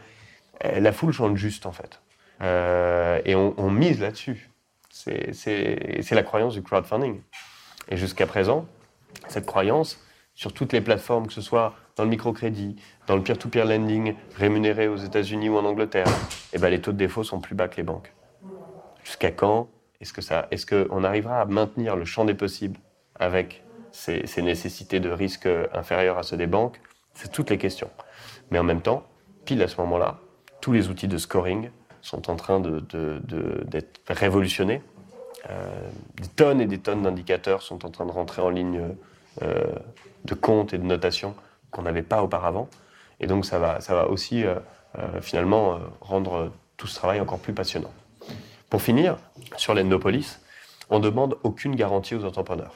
la 0.64 0.92
foule 0.92 1.14
chante 1.14 1.38
juste 1.38 1.66
en 1.66 1.72
fait. 1.72 2.02
et 2.42 3.36
on 3.36 3.72
mise 3.72 4.00
là-dessus. 4.00 4.50
C'est 4.90 6.12
la 6.12 6.24
croyance 6.24 6.54
du 6.54 6.62
crowdfunding. 6.62 7.22
Et 7.90 7.98
jusqu'à 7.98 8.28
présent, 8.28 8.66
cette 9.28 9.46
croyance, 9.46 10.00
sur 10.34 10.54
toutes 10.54 10.74
les 10.74 10.82
plateformes, 10.82 11.28
que 11.28 11.34
ce 11.34 11.42
soit 11.42 11.76
dans 11.96 12.04
le 12.04 12.10
microcrédit, 12.10 12.76
dans 13.08 13.16
le 13.16 13.24
peer-to-peer 13.24 13.66
lending 13.66 14.16
rémunéré 14.36 14.88
aux 14.88 14.96
États-Unis 14.96 15.50
ou 15.50 15.58
en 15.58 15.66
Angleterre, 15.66 16.08
eh 16.54 16.58
ben, 16.58 16.70
les 16.70 16.82
taux 16.82 16.92
de 16.92 16.98
défaut 16.98 17.24
sont 17.24 17.40
plus 17.40 17.56
bas 17.56 17.68
que 17.68 17.78
les 17.78 17.84
banques. 17.84 18.14
Jusqu'à 19.04 19.32
quand 19.32 19.70
est-ce 20.00 20.14
que 20.14 20.22
ça, 20.22 20.48
est-ce 20.52 20.66
qu'on 20.66 21.04
arrivera 21.04 21.42
à 21.42 21.46
maintenir 21.46 21.96
le 21.96 22.06
champ 22.06 22.26
des 22.26 22.34
possibles 22.34 22.80
avec 23.16 23.64
ces, 23.92 24.24
nécessités 24.42 25.00
de 25.00 25.10
risque 25.10 25.48
inférieurs 25.74 26.18
à 26.18 26.24
ceux 26.24 26.38
des 26.38 26.48
banques? 26.48 26.80
C'est 27.14 27.32
toutes 27.32 27.50
les 27.50 27.58
questions. 27.58 27.90
Mais 28.50 28.58
en 28.58 28.64
même 28.64 28.82
temps, 28.82 29.06
pile 29.46 29.62
à 29.62 29.68
ce 29.68 29.80
moment-là, 29.82 30.20
tous 30.62 30.72
les 30.72 30.90
outils 30.90 31.08
de 31.08 31.18
scoring 31.18 31.70
sont 32.02 32.30
en 32.30 32.36
train 32.36 32.60
d'être 32.60 34.02
révolutionnés. 34.08 34.82
Euh, 35.50 35.90
des 36.16 36.28
tonnes 36.28 36.62
et 36.62 36.68
des 36.68 36.78
tonnes 36.78 37.02
d'indicateurs 37.02 37.64
sont 37.64 37.84
en 37.86 37.90
train 37.90 38.06
de 38.06 38.12
rentrer 38.12 38.42
en 38.42 38.50
ligne 38.50 38.82
euh, 39.42 39.64
de 40.26 40.34
compte 40.36 40.74
et 40.74 40.78
de 40.78 40.84
notation 40.84 41.36
qu'on 41.72 41.82
n'avait 41.82 42.04
pas 42.04 42.24
auparavant. 42.24 42.70
Et 43.20 43.28
donc 43.28 43.46
ça 43.46 43.60
va, 43.60 43.82
ça 43.82 43.96
va 43.96 44.08
aussi 44.08 44.44
euh, 44.44 44.56
finalement 45.22 45.80
rendre 46.00 46.52
tout 46.78 46.88
ce 46.88 46.96
travail 46.96 47.20
encore 47.20 47.40
plus 47.40 47.54
passionnant. 47.54 47.92
Pour 48.70 48.82
finir, 48.82 49.18
sur 49.58 49.74
l'Endopolis, 49.74 50.40
on 50.90 51.00
ne 51.00 51.04
demande 51.04 51.38
aucune 51.44 51.76
garantie 51.76 52.16
aux 52.16 52.26
entrepreneurs. 52.26 52.76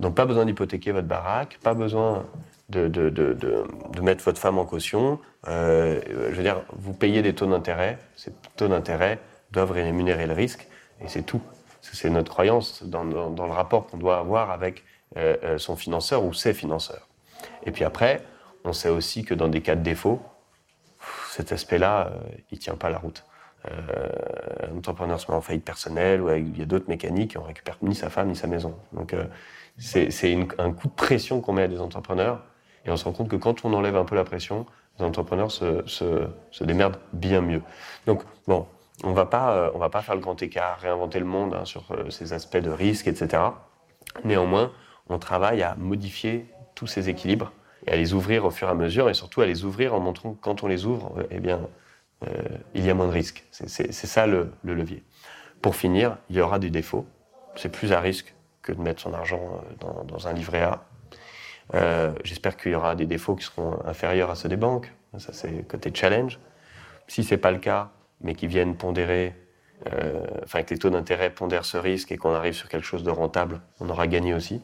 Donc 0.00 0.14
pas 0.14 0.26
besoin 0.26 0.44
d'hypothéquer 0.44 0.92
votre 0.92 1.08
baraque, 1.08 1.58
pas 1.62 1.74
besoin 1.74 2.24
de, 2.68 2.86
de, 2.88 3.08
de, 3.08 3.32
de, 3.32 4.00
mettre 4.02 4.22
votre 4.24 4.38
femme 4.38 4.58
en 4.58 4.64
caution. 4.64 5.18
Euh, 5.46 6.00
je 6.30 6.34
veux 6.34 6.42
dire, 6.42 6.62
vous 6.72 6.92
payez 6.92 7.22
des 7.22 7.34
taux 7.34 7.46
d'intérêt. 7.46 7.98
Ces 8.16 8.32
taux 8.56 8.68
d'intérêt, 8.68 9.18
doivent 9.50 9.70
rémunérer 9.70 10.26
le 10.26 10.34
risque, 10.34 10.68
et 11.00 11.08
c'est 11.08 11.22
tout. 11.22 11.40
C'est 11.80 12.10
notre 12.10 12.30
croyance 12.30 12.82
dans, 12.82 13.02
le 13.04 13.52
rapport 13.52 13.86
qu'on 13.86 13.96
doit 13.96 14.18
avoir 14.18 14.50
avec 14.50 14.84
euh, 15.16 15.36
euh, 15.42 15.58
son 15.58 15.74
financeur 15.74 16.22
ou 16.22 16.34
ses 16.34 16.52
financeurs. 16.52 17.08
Et 17.64 17.70
puis 17.70 17.84
après, 17.84 18.22
on 18.64 18.74
sait 18.74 18.90
aussi 18.90 19.24
que 19.24 19.32
dans 19.32 19.48
des 19.48 19.62
cas 19.62 19.74
de 19.74 19.82
défaut, 19.82 20.20
cet 21.30 21.50
aspect-là, 21.52 22.12
il 22.50 22.56
ne 22.56 22.60
tient 22.60 22.74
pas 22.74 22.90
la 22.90 22.98
route. 22.98 23.24
un 23.64 24.76
entrepreneur 24.76 25.18
se 25.18 25.30
met 25.30 25.36
en 25.36 25.40
faillite 25.40 25.64
personnelle 25.64 26.20
ou 26.20 26.30
il 26.30 26.58
y 26.58 26.62
a 26.62 26.66
d'autres 26.66 26.88
mécaniques, 26.88 27.36
on 27.40 27.44
récupère 27.44 27.78
ni 27.80 27.94
sa 27.94 28.10
femme 28.10 28.28
ni 28.28 28.36
sa 28.36 28.48
maison. 28.48 28.74
Donc 28.92 29.14
c'est 29.78 30.36
un 30.58 30.72
coup 30.72 30.88
de 30.88 30.92
pression 30.92 31.40
qu'on 31.40 31.52
met 31.54 31.62
à 31.62 31.68
des 31.68 31.80
entrepreneurs 31.80 32.42
et 32.88 32.90
on 32.90 32.96
se 32.96 33.04
rend 33.04 33.12
compte 33.12 33.28
que 33.28 33.36
quand 33.36 33.64
on 33.64 33.72
enlève 33.74 33.96
un 33.96 34.04
peu 34.04 34.16
la 34.16 34.24
pression, 34.24 34.66
les 34.98 35.04
entrepreneurs 35.04 35.52
se, 35.52 36.64
démerdent 36.64 36.98
bien 37.12 37.40
mieux. 37.40 37.62
Donc 38.06 38.22
bon, 38.48 38.66
on 39.04 39.12
va 39.12 39.70
on 39.74 39.78
va 39.78 39.90
pas 39.90 40.02
faire 40.02 40.16
le 40.16 40.20
grand 40.20 40.42
écart, 40.42 40.78
réinventer 40.80 41.20
le 41.20 41.26
monde 41.26 41.54
hein, 41.54 41.64
sur 41.64 41.84
ces 42.10 42.32
aspects 42.32 42.56
de 42.56 42.70
risque, 42.70 43.06
etc. 43.06 43.42
Néanmoins, 44.24 44.72
on 45.08 45.18
travaille 45.18 45.62
à 45.62 45.76
modifier 45.76 46.46
tous 46.74 46.86
ces 46.86 47.08
équilibres 47.08 47.52
et 47.86 47.92
à 47.92 47.96
les 47.96 48.14
ouvrir 48.14 48.44
au 48.44 48.50
fur 48.50 48.68
et 48.68 48.70
à 48.70 48.74
mesure, 48.74 49.08
et 49.08 49.14
surtout 49.14 49.40
à 49.40 49.46
les 49.46 49.64
ouvrir 49.64 49.94
en 49.94 50.00
montrant 50.00 50.32
que 50.32 50.40
quand 50.40 50.62
on 50.62 50.66
les 50.66 50.86
ouvre, 50.86 51.12
euh, 51.18 51.24
eh 51.30 51.40
bien, 51.40 51.60
euh, 52.26 52.42
il 52.74 52.84
y 52.84 52.90
a 52.90 52.94
moins 52.94 53.06
de 53.06 53.12
risques. 53.12 53.44
C'est 53.50 53.92
ça 53.92 54.26
le, 54.26 54.52
levier. 54.64 55.04
Pour 55.62 55.76
finir, 55.76 56.18
il 56.30 56.36
y 56.36 56.40
aura 56.40 56.58
des 56.58 56.70
défauts. 56.70 57.06
C'est 57.56 57.70
plus 57.70 57.92
à 57.92 58.00
risque 58.00 58.34
que 58.62 58.72
de 58.72 58.80
mettre 58.80 59.00
son 59.00 59.14
argent 59.14 59.40
euh, 59.40 60.04
dans, 60.04 60.26
un 60.26 60.32
livret 60.32 60.62
A. 60.62 60.84
J'espère 62.24 62.56
qu'il 62.56 62.72
y 62.72 62.74
aura 62.74 62.94
des 62.94 63.06
défauts 63.06 63.34
qui 63.34 63.44
seront 63.44 63.78
inférieurs 63.84 64.30
à 64.30 64.34
ceux 64.34 64.48
des 64.48 64.56
banques. 64.56 64.92
Ça, 65.18 65.32
c'est 65.32 65.66
côté 65.68 65.90
challenge. 65.92 66.38
Si 67.06 67.24
c'est 67.24 67.36
pas 67.36 67.50
le 67.50 67.58
cas, 67.58 67.90
mais 68.20 68.34
qui 68.34 68.46
viennent 68.46 68.74
pondérer, 68.74 69.34
enfin 70.44 70.62
que 70.62 70.74
les 70.74 70.78
taux 70.78 70.90
d'intérêt 70.90 71.30
pondèrent 71.30 71.64
ce 71.64 71.76
risque 71.76 72.10
et 72.10 72.16
qu'on 72.16 72.32
arrive 72.32 72.54
sur 72.54 72.68
quelque 72.68 72.86
chose 72.86 73.02
de 73.02 73.10
rentable, 73.10 73.60
on 73.80 73.88
aura 73.90 74.06
gagné 74.06 74.34
aussi. 74.34 74.62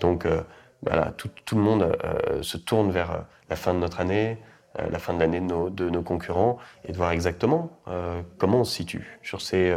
Donc 0.00 0.26
euh, 0.26 0.42
voilà, 0.82 1.12
tout, 1.12 1.56
le 1.56 1.62
monde 1.62 1.96
euh, 2.04 2.42
se 2.42 2.56
tourne 2.56 2.90
vers 2.90 3.10
euh, 3.10 3.18
la 3.48 3.56
fin 3.56 3.74
de 3.74 3.78
notre 3.78 4.00
année, 4.00 4.38
la 4.90 4.98
fin 4.98 5.14
de 5.14 5.20
l'année 5.20 5.40
de 5.40 5.88
nos, 5.88 6.02
concurrents, 6.02 6.58
et 6.84 6.90
de 6.90 6.96
voir 6.96 7.12
exactement 7.12 7.70
comment 8.38 8.62
on 8.62 8.64
se 8.64 8.74
situe 8.74 9.20
sur 9.22 9.40
ces 9.40 9.72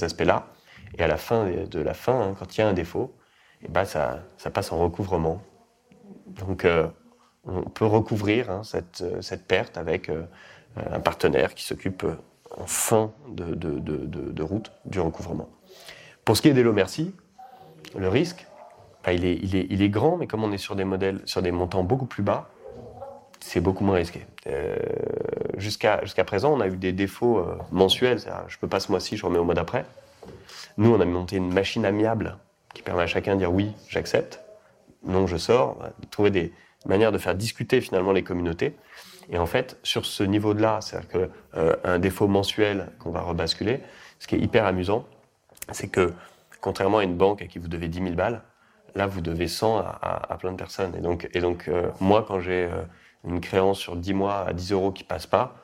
aspects-là. 0.00 0.46
Et 0.96 1.02
à 1.02 1.06
la 1.06 1.18
fin 1.18 1.44
de 1.44 1.78
la 1.78 1.92
fin, 1.92 2.18
hein, 2.18 2.34
quand 2.38 2.56
il 2.56 2.62
y 2.62 2.64
a 2.64 2.68
un 2.68 2.72
défaut, 2.72 3.14
eh 3.62 3.68
ben 3.68 3.84
ça, 3.84 4.22
passe 4.54 4.72
en 4.72 4.78
recouvrement. 4.78 5.42
Donc 6.38 6.66
on 7.46 7.62
peut 7.62 7.86
recouvrir 7.86 8.50
hein, 8.50 8.62
cette, 8.62 9.46
perte 9.46 9.76
avec 9.76 10.10
un 10.76 11.00
partenaire 11.00 11.54
qui 11.54 11.64
s'occupe 11.64 12.04
en 12.56 12.66
fin 12.66 13.12
de, 13.28 13.54
de, 13.54 14.42
route 14.42 14.72
du 14.84 15.00
recouvrement. 15.00 15.48
Pour 16.24 16.36
ce 16.36 16.42
qui 16.42 16.48
est 16.48 16.54
des 16.54 16.62
lots 16.62 16.72
merci, 16.72 17.14
le 17.96 18.08
risque, 18.08 18.46
il, 19.06 19.24
est, 19.24 19.38
il, 19.42 19.56
est, 19.56 19.66
il, 19.70 19.82
est, 19.82 19.88
grand, 19.88 20.16
mais 20.16 20.26
comme 20.26 20.44
on 20.44 20.52
est 20.52 20.58
sur 20.58 20.76
des 20.76 20.84
modèles, 20.84 21.20
sur 21.24 21.40
des 21.40 21.50
montants 21.50 21.82
beaucoup 21.82 22.06
plus 22.06 22.22
bas, 22.22 22.50
c'est 23.40 23.60
beaucoup 23.60 23.84
moins 23.84 23.96
risqué. 23.96 24.26
Euh, 24.46 24.76
Jusqu'à 25.56 26.24
présent, 26.24 26.52
on 26.52 26.60
a 26.60 26.68
eu 26.68 26.76
des 26.76 26.92
défauts 26.92 27.38
euh, 27.38 27.58
mensuels. 27.72 28.18
Je 28.20 28.56
ne 28.56 28.60
peux 28.60 28.68
pas 28.68 28.80
ce 28.80 28.92
mois-ci, 28.92 29.16
je 29.16 29.26
remets 29.26 29.38
au 29.38 29.44
mois 29.44 29.54
d'après. 29.54 29.84
Nous, 30.76 30.94
on 30.94 31.00
a 31.00 31.04
monté 31.04 31.36
une 31.36 31.52
machine 31.52 31.84
amiable 31.84 32.36
qui 32.74 32.82
permet 32.82 33.02
à 33.02 33.06
chacun 33.06 33.34
de 33.34 33.40
dire 33.40 33.52
oui, 33.52 33.72
j'accepte, 33.88 34.40
non, 35.04 35.26
je 35.26 35.36
sors, 35.36 35.78
de 36.00 36.06
trouver 36.06 36.30
des 36.30 36.52
manières 36.86 37.12
de 37.12 37.18
faire 37.18 37.34
discuter 37.34 37.80
finalement 37.80 38.12
les 38.12 38.22
communautés. 38.22 38.76
Et 39.30 39.38
en 39.38 39.46
fait, 39.46 39.78
sur 39.82 40.06
ce 40.06 40.22
niveau-là, 40.22 40.80
c'est-à-dire 40.80 41.08
qu'un 41.08 41.28
euh, 41.56 41.98
défaut 41.98 42.28
mensuel 42.28 42.90
qu'on 42.98 43.10
va 43.10 43.20
rebasculer, 43.20 43.80
ce 44.18 44.26
qui 44.26 44.36
est 44.36 44.40
hyper 44.40 44.64
amusant, 44.64 45.06
c'est 45.72 45.88
que 45.88 46.12
contrairement 46.60 46.98
à 46.98 47.04
une 47.04 47.16
banque 47.16 47.42
à 47.42 47.46
qui 47.46 47.58
vous 47.58 47.68
devez 47.68 47.88
10 47.88 48.02
000 48.02 48.14
balles, 48.14 48.42
Là, 48.94 49.06
vous 49.06 49.20
devez 49.20 49.48
100 49.48 49.78
à, 49.78 50.36
plein 50.40 50.52
de 50.52 50.56
personnes. 50.56 50.94
Et 51.32 51.40
donc, 51.40 51.68
euh, 51.68 51.90
moi, 52.00 52.24
quand 52.26 52.40
j'ai 52.40 52.64
euh, 52.64 52.82
une 53.24 53.40
créance 53.40 53.78
sur 53.78 53.96
10 53.96 54.14
mois 54.14 54.46
à 54.48 54.52
10 54.52 54.72
euros 54.72 54.92
qui 54.92 55.04
passe 55.04 55.26
pas, 55.26 55.56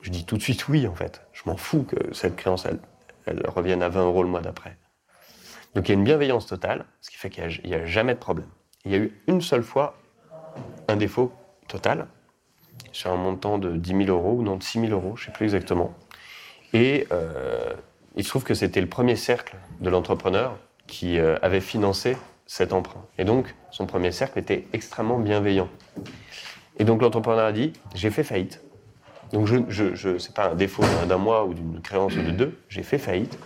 je 0.00 0.10
dis 0.10 0.26
tout 0.26 0.36
de 0.36 0.42
suite 0.42 0.68
oui, 0.68 0.86
en 0.86 0.94
fait. 0.94 1.24
Je 1.32 1.42
m'en 1.46 1.56
fous 1.56 1.84
que 1.84 2.12
cette 2.12 2.36
créance, 2.36 2.66
elle, 2.66 3.46
revienne 3.46 3.82
à 3.82 3.88
20 3.88 4.04
euros 4.04 4.22
le 4.22 4.28
mois 4.28 4.40
d'après. 4.40 4.76
Donc, 5.74 5.88
il 5.88 5.92
y 5.92 5.94
a 5.94 5.98
une 5.98 6.04
bienveillance 6.04 6.46
totale, 6.46 6.84
ce 7.00 7.10
qui 7.10 7.16
fait 7.16 7.30
qu'il 7.30 7.62
n'y 7.64 7.74
a, 7.74 7.86
jamais 7.86 8.14
de 8.14 8.18
problème. 8.18 8.48
Il 8.84 8.92
y 8.92 8.94
a 8.94 8.98
eu 8.98 9.12
une 9.26 9.40
seule 9.40 9.62
fois 9.62 9.96
un 10.88 10.96
défaut 10.96 11.32
total, 11.68 12.06
sur 12.90 13.10
un 13.10 13.16
montant 13.16 13.58
de 13.58 13.76
10 13.76 14.06
000 14.06 14.16
euros, 14.16 14.38
ou 14.38 14.42
non, 14.42 14.56
de 14.56 14.62
6 14.62 14.80
000 14.80 14.92
euros, 14.92 15.16
je 15.16 15.22
ne 15.22 15.26
sais 15.26 15.32
plus 15.32 15.44
exactement. 15.44 15.94
Et 16.72 17.06
euh, 17.12 17.72
il 18.16 18.24
se 18.24 18.28
trouve 18.28 18.44
que 18.44 18.54
c'était 18.54 18.80
le 18.80 18.88
premier 18.88 19.16
cercle 19.16 19.56
de 19.80 19.88
l'entrepreneur 19.88 20.58
qui 20.86 21.18
avait 21.18 21.60
financé 21.60 22.16
cet 22.46 22.72
emprunt. 22.72 23.04
Et 23.18 23.24
donc, 23.24 23.54
son 23.70 23.86
premier 23.86 24.12
cercle 24.12 24.38
était 24.38 24.66
extrêmement 24.72 25.18
bienveillant. 25.18 25.68
Et 26.78 26.84
donc, 26.84 27.00
l'entrepreneur 27.00 27.46
a 27.46 27.52
dit 27.52 27.72
J'ai 27.94 28.10
fait 28.10 28.24
faillite. 28.24 28.60
Donc, 29.32 29.46
je, 29.46 29.56
je, 29.68 29.94
je 29.94 30.18
c'est 30.18 30.34
pas 30.34 30.50
un 30.50 30.54
défaut 30.54 30.84
d'un 31.08 31.16
mois 31.16 31.46
ou 31.46 31.54
d'une 31.54 31.80
créance 31.80 32.14
de 32.14 32.30
deux, 32.30 32.58
j'ai 32.68 32.82
fait 32.82 32.98
faillite. 32.98 33.38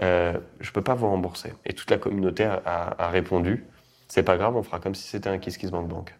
Euh, 0.00 0.38
je 0.60 0.70
ne 0.70 0.72
peux 0.72 0.82
pas 0.82 0.94
vous 0.94 1.06
rembourser. 1.06 1.52
Et 1.66 1.74
toute 1.74 1.90
la 1.90 1.98
communauté 1.98 2.44
a, 2.44 3.08
répondu 3.10 3.64
C'est 4.14 4.22
pas 4.22 4.36
grave, 4.36 4.54
on 4.54 4.62
fera 4.62 4.78
comme 4.78 4.94
si 4.94 5.08
c'était 5.08 5.30
un 5.30 5.38
Kiss 5.38 5.56
Kiss 5.56 5.70
Bank 5.70 5.88
Bank. 5.88 6.14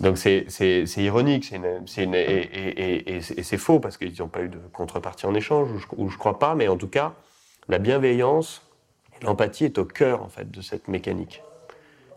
Donc 0.00 0.18
c'est 0.18 0.48
ironique, 0.96 1.44
c'est 1.86 2.02
une, 2.02 2.16
et, 2.16 3.16
et, 3.16 3.20
c'est 3.20 3.58
faux 3.58 3.78
parce 3.78 3.96
qu'ils 3.96 4.18
n'ont 4.18 4.26
pas 4.26 4.42
eu 4.42 4.48
de 4.48 4.58
contrepartie 4.72 5.24
en 5.24 5.34
échange, 5.36 5.70
ou 5.70 6.08
je, 6.08 6.14
ne 6.14 6.18
crois 6.18 6.40
pas, 6.40 6.56
mais 6.56 6.66
en 6.66 6.76
tout 6.76 6.88
cas, 6.88 7.14
la 7.68 7.78
bienveillance 7.78 8.66
L'empathie 9.22 9.66
est 9.66 9.78
au 9.78 9.84
cœur 9.84 10.20
en 10.24 10.28
fait 10.28 10.50
de 10.50 10.60
cette 10.62 10.88
mécanique. 10.88 11.44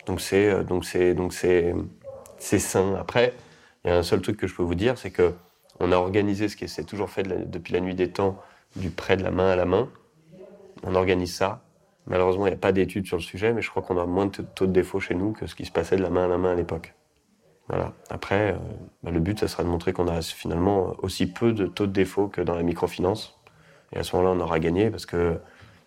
Donc 0.07 0.21
c'est 0.21 0.49
euh, 0.49 0.63
donc 0.63 0.85
c'est 0.85 1.13
donc 1.13 1.33
c'est 1.33 1.75
c'est 2.39 2.57
sain. 2.57 2.95
Après, 2.95 3.35
il 3.85 3.91
y 3.91 3.93
a 3.93 3.97
un 3.97 4.03
seul 4.03 4.21
truc 4.21 4.37
que 4.37 4.47
je 4.47 4.55
peux 4.55 4.63
vous 4.63 4.73
dire, 4.73 4.97
c'est 4.97 5.11
que 5.11 5.35
on 5.81 5.91
a 5.91 5.97
organisé 5.97 6.49
ce 6.49 6.55
qui 6.55 6.67
s'est 6.67 6.85
toujours 6.85 7.11
fait 7.11 7.21
depuis 7.23 7.73
la 7.73 7.79
nuit 7.79 7.93
des 7.93 8.09
temps, 8.09 8.41
du 8.75 8.89
prêt 8.89 9.17
de 9.17 9.23
la 9.23 9.29
main 9.29 9.51
à 9.51 9.55
la 9.55 9.65
main. 9.65 9.87
On 10.81 10.95
organise 10.95 11.35
ça. 11.35 11.62
Malheureusement, 12.07 12.47
il 12.47 12.49
n'y 12.49 12.55
a 12.55 12.59
pas 12.59 12.71
d'études 12.71 13.05
sur 13.05 13.17
le 13.17 13.23
sujet, 13.23 13.53
mais 13.53 13.61
je 13.61 13.69
crois 13.69 13.81
qu'on 13.81 13.97
a 13.97 14.05
moins 14.05 14.25
de 14.25 14.41
taux 14.41 14.65
de 14.65 14.71
défaut 14.71 14.99
chez 14.99 15.15
nous 15.15 15.31
que 15.31 15.47
ce 15.47 15.55
qui 15.55 15.65
se 15.65 15.71
passait 15.71 15.95
de 15.95 16.01
la 16.01 16.09
main 16.09 16.25
à 16.25 16.27
la 16.27 16.37
main 16.37 16.51
à 16.51 16.55
l'époque. 16.55 16.93
Voilà. 17.69 17.93
Après, 18.09 18.53
euh, 18.53 18.57
bah, 19.03 19.11
le 19.11 19.19
but, 19.19 19.39
ça 19.39 19.47
sera 19.47 19.63
de 19.63 19.69
montrer 19.69 19.93
qu'on 19.93 20.07
a 20.07 20.21
finalement 20.21 20.95
aussi 21.01 21.27
peu 21.27 21.53
de 21.53 21.65
taux 21.65 21.87
de 21.87 21.93
défaut 21.93 22.27
que 22.27 22.41
dans 22.41 22.55
la 22.55 22.63
microfinance. 22.63 23.39
Et 23.93 23.99
à 23.99 24.03
ce 24.03 24.15
moment-là, 24.15 24.35
on 24.37 24.41
aura 24.41 24.59
gagné 24.59 24.89
parce 24.89 25.05
que 25.05 25.39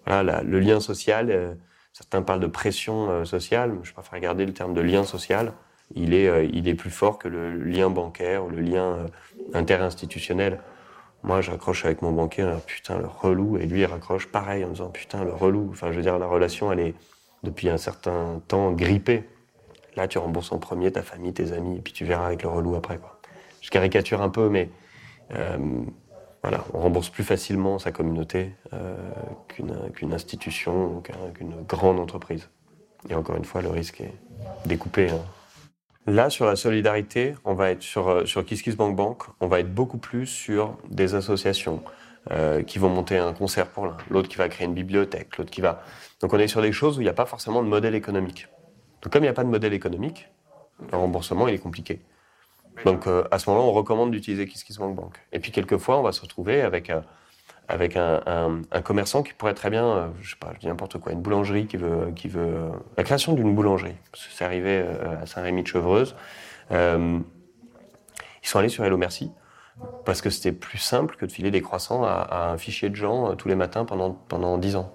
voilà, 0.07 0.42
le 0.42 0.59
lien 0.59 0.81
social, 0.81 1.31
euh, 1.31 1.55
certains 1.92 2.22
parlent 2.22 2.40
de 2.40 2.46
pression 2.46 3.11
euh, 3.11 3.24
sociale, 3.24 3.74
je 3.83 3.92
préfère 3.92 4.14
regarder 4.14 4.46
le 4.46 4.55
terme 4.55 4.72
de 4.72 4.81
lien 4.81 5.05
social. 5.05 5.52
Il 5.94 6.14
est, 6.14 6.48
il 6.52 6.66
est 6.66 6.74
plus 6.74 6.90
fort 6.90 7.16
que 7.16 7.29
le 7.29 7.55
lien 7.55 7.90
bancaire 7.90 8.44
ou 8.44 8.48
le 8.48 8.61
lien 8.61 9.07
interinstitutionnel. 9.55 10.59
Moi, 11.27 11.41
je 11.41 11.51
raccroche 11.51 11.85
avec 11.85 12.03
mon 12.03 12.12
banquier, 12.12 12.49
putain, 12.67 12.99
le 12.99 13.07
relou, 13.07 13.59
et 13.59 13.67
lui, 13.67 13.81
il 13.81 13.87
raccroche 13.87 14.29
pareil 14.29 14.65
en 14.65 14.69
disant, 14.69 14.89
putain, 14.91 15.25
le 15.25 15.33
relou. 15.33 15.69
Enfin, 15.73 15.91
je 15.91 15.97
veux 15.97 16.03
dire, 16.03 16.19
la 16.19 16.27
relation, 16.27 16.73
elle 16.73 16.81
est 16.81 16.95
depuis 17.43 17.69
un 17.69 17.79
certain 17.79 18.41
temps 18.47 18.71
grippée. 18.73 19.29
Là, 19.97 20.07
tu 20.07 20.19
rembourses 20.19 20.53
en 20.53 20.59
premier 20.59 20.93
ta 20.93 21.03
famille, 21.03 21.33
tes 21.33 21.53
amis, 21.53 21.79
et 21.79 21.81
puis 21.81 21.93
tu 21.93 22.05
verras 22.05 22.27
avec 22.27 22.43
le 22.43 22.49
relou 22.49 22.77
après. 22.77 23.01
Je 23.61 23.71
caricature 23.71 24.23
un 24.23 24.29
peu, 24.29 24.49
mais 24.49 24.71
on 26.73 26.81
rembourse 26.81 27.11
plus 27.11 27.25
facilement 27.25 27.79
sa 27.79 27.93
communauté 27.93 28.53
euh, 28.73 28.97
qu'une 29.49 30.12
institution 30.12 31.03
qu'une 31.35 31.55
grande 31.69 31.99
entreprise. 31.99 32.49
Et 33.09 33.15
encore 33.15 33.37
une 33.37 33.45
fois, 33.45 33.62
le 33.62 33.69
risque 33.69 34.01
est 34.01 34.15
découpé. 34.65 35.11
Hein. 35.11 35.21
Là, 36.07 36.31
sur 36.31 36.47
la 36.47 36.55
solidarité, 36.55 37.35
on 37.45 37.55
va 37.55 37.71
être 37.71 37.83
sur, 37.83 38.09
euh, 38.09 38.25
sur 38.27 38.45
Bank 38.77 38.95
Bank, 38.95 39.23
on 39.40 39.49
va 39.49 39.59
être 39.61 39.75
beaucoup 39.75 39.99
plus 39.99 40.27
sur 40.27 40.79
des 40.88 41.16
associations 41.16 41.83
euh, 42.31 42.62
qui 42.62 42.79
vont 42.79 42.88
monter 42.88 43.19
un 43.19 43.33
concert 43.33 43.69
pour 43.69 43.87
l'un, 43.87 43.97
l'autre 44.11 44.29
qui 44.29 44.37
va 44.37 44.49
créer 44.49 44.66
une 44.66 44.75
bibliothèque, 44.75 45.37
l'autre 45.37 45.51
qui 45.51 45.61
va. 45.61 45.83
Donc 46.21 46.33
on 46.33 46.38
est 46.38 46.49
sur 46.49 46.62
des 46.62 46.73
choses 46.73 46.99
où 46.99 47.01
il 47.01 47.05
n'y 47.05 47.11
a 47.11 47.14
pas 47.14 47.27
forcément 47.27 47.62
de 47.62 47.69
modèle 47.69 47.95
économique. 47.95 48.49
Donc 49.03 49.12
comme 49.12 49.23
il 49.23 49.27
n'y 49.27 49.31
a 49.31 49.35
pas 49.35 49.45
de 49.45 49.49
modèle 49.49 49.75
économique, 49.75 50.29
le 50.92 50.97
remboursement 50.97 51.49
il 51.49 51.55
est 51.55 51.59
compliqué. 51.59 52.01
Donc 52.85 53.07
euh, 53.07 53.25
à 53.31 53.38
ce 53.38 53.49
moment-là, 53.51 53.69
on 53.69 53.73
recommande 53.73 54.11
d'utiliser 54.11 54.47
KissKissBankBank. 54.47 55.14
Et 55.33 55.40
puis 55.40 55.51
quelquefois, 55.51 55.99
on 55.99 56.03
va 56.03 56.12
se 56.12 56.21
retrouver 56.21 56.62
avec, 56.62 56.90
euh, 56.90 57.01
avec 57.68 57.96
un, 57.96 58.22
un, 58.70 58.83
commerçant 58.83 59.22
qui 59.22 59.33
pourrait 59.33 59.55
très 59.55 59.70
bien, 59.70 59.87
euh, 59.87 60.09
je 60.20 60.31
sais 60.31 60.37
pas, 60.38 60.52
je 60.55 60.61
dis 60.61 60.66
n'importe 60.66 60.98
quoi, 60.98 61.12
une 61.12 61.20
boulangerie 61.20 61.66
qui 61.66 61.76
veut, 61.76 62.12
qui 62.14 62.29
veut 62.29 62.70
la 62.96 63.05
création 63.05 63.33
d'une 63.33 63.55
boulangerie. 63.55 63.96
C'est 64.14 64.44
arrivé 64.44 64.85
à 65.20 65.26
Saint-Rémy 65.26 65.62
de 65.62 65.68
Chevreuse. 65.68 66.14
ils 66.70 67.22
sont 68.42 68.59
allés 68.59 68.68
sur 68.68 68.85
Hello 68.85 68.96
Merci 68.96 69.33
parce 70.05 70.22
que 70.22 70.31
c'était 70.31 70.52
plus 70.52 70.79
simple 70.79 71.16
que 71.16 71.26
de 71.26 71.33
filer 71.33 71.50
des 71.50 71.61
croissants 71.61 72.05
à, 72.05 72.50
un 72.52 72.59
fichier 72.59 72.88
de 72.88 72.94
gens 72.94 73.35
tous 73.37 73.48
les 73.48 73.55
matins 73.55 73.85
pendant, 73.85 74.12
pendant 74.12 74.59
10 74.59 74.76
ans. 74.76 74.92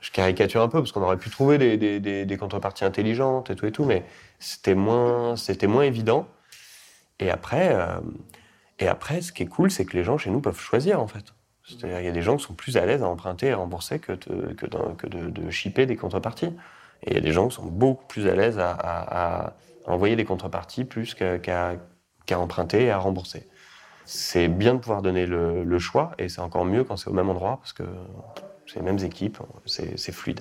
Je 0.00 0.10
caricature 0.10 0.62
un 0.62 0.68
peu 0.68 0.80
parce 0.80 0.90
qu'on 0.90 1.02
aurait 1.02 1.16
pu 1.16 1.30
trouver 1.30 1.58
des, 1.58 1.76
des, 1.76 2.26
des, 2.26 2.36
contreparties 2.36 2.84
intelligentes 2.84 3.50
et 3.50 3.56
tout 3.56 3.66
et 3.66 3.72
tout, 3.72 3.84
mais 3.84 4.04
c'était 4.40 4.74
moins, 4.74 5.36
c'était 5.36 5.68
moins 5.68 5.84
évident. 5.84 6.26
Et 7.20 7.30
après, 7.30 7.72
euh, 7.72 8.00
et 8.80 8.88
après, 8.88 9.22
ce 9.22 9.32
qui 9.32 9.44
est 9.44 9.46
cool, 9.46 9.70
c'est 9.70 9.84
que 9.84 9.96
les 9.96 10.02
gens 10.02 10.18
chez 10.18 10.30
nous 10.30 10.40
peuvent 10.40 10.58
choisir 10.58 11.00
en 11.00 11.06
fait. 11.06 11.32
C'est-à-dire 11.64 11.98
qu'il 11.98 12.06
y 12.06 12.08
a 12.08 12.12
des 12.12 12.22
gens 12.22 12.36
qui 12.36 12.44
sont 12.44 12.54
plus 12.54 12.76
à 12.76 12.86
l'aise 12.86 13.02
à 13.02 13.08
emprunter 13.08 13.48
et 13.48 13.52
à 13.52 13.56
rembourser 13.56 13.98
que 13.98 14.12
de, 14.12 14.52
que 14.52 15.50
shipper 15.50 15.86
des 15.86 15.96
contreparties. 15.96 16.54
Et 17.04 17.10
il 17.10 17.14
y 17.14 17.18
a 17.18 17.20
des 17.20 17.32
gens 17.32 17.48
qui 17.48 17.56
sont 17.56 17.66
beaucoup 17.66 18.06
plus 18.06 18.28
à 18.28 18.34
l'aise 18.34 18.58
à, 18.58 19.54
envoyer 19.86 20.14
des 20.14 20.24
contreparties 20.24 20.84
plus 20.84 21.14
qu'à 21.14 21.78
emprunter 22.32 22.84
et 22.84 22.90
à 22.90 22.98
rembourser. 22.98 23.48
C'est 24.04 24.48
bien 24.48 24.74
de 24.74 24.78
pouvoir 24.78 25.02
donner 25.02 25.26
le, 25.26 25.78
choix 25.78 26.12
et 26.18 26.28
c'est 26.28 26.40
encore 26.40 26.64
mieux 26.64 26.84
quand 26.84 26.96
c'est 26.96 27.10
au 27.10 27.14
même 27.14 27.28
endroit 27.28 27.56
parce 27.56 27.72
que 27.72 27.84
c'est 28.66 28.76
les 28.76 28.84
mêmes 28.84 29.04
équipes, 29.04 29.38
c'est 29.66 30.12
fluide. 30.12 30.40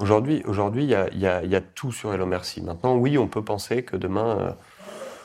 Aujourd'hui, 0.00 0.42
aujourd'hui, 0.46 0.84
il 0.84 1.18
y, 1.18 1.26
a, 1.26 1.60
tout 1.60 1.92
sur 1.92 2.14
Hello 2.14 2.24
Merci. 2.24 2.62
Maintenant, 2.62 2.96
oui, 2.96 3.18
on 3.18 3.28
peut 3.28 3.44
penser 3.44 3.82
que 3.82 3.96
demain, 3.96 4.38
euh, 4.38 4.52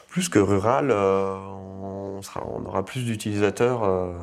plus 0.09 0.27
que 0.27 0.39
rural, 0.39 0.91
euh, 0.91 1.37
on, 1.37 2.19
aura 2.65 2.83
plus 2.83 3.05
d'utilisateurs 3.05 3.83
euh, 3.83 4.13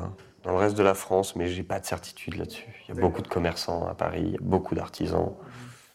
dans 0.45 0.51
le 0.51 0.57
reste 0.57 0.77
de 0.77 0.83
la 0.83 0.93
France, 0.93 1.35
mais 1.35 1.47
j'ai 1.47 1.63
pas 1.63 1.79
de 1.79 1.85
certitude 1.85 2.37
là-dessus. 2.37 2.67
Il 2.87 2.95
y 2.95 2.97
a 2.97 3.01
beaucoup 3.01 3.21
de 3.21 3.27
commerçants 3.27 3.87
à 3.87 3.95
Paris, 3.95 4.23
il 4.25 4.31
y 4.33 4.35
a 4.35 4.41
beaucoup 4.41 4.75
d'artisans. 4.75 5.33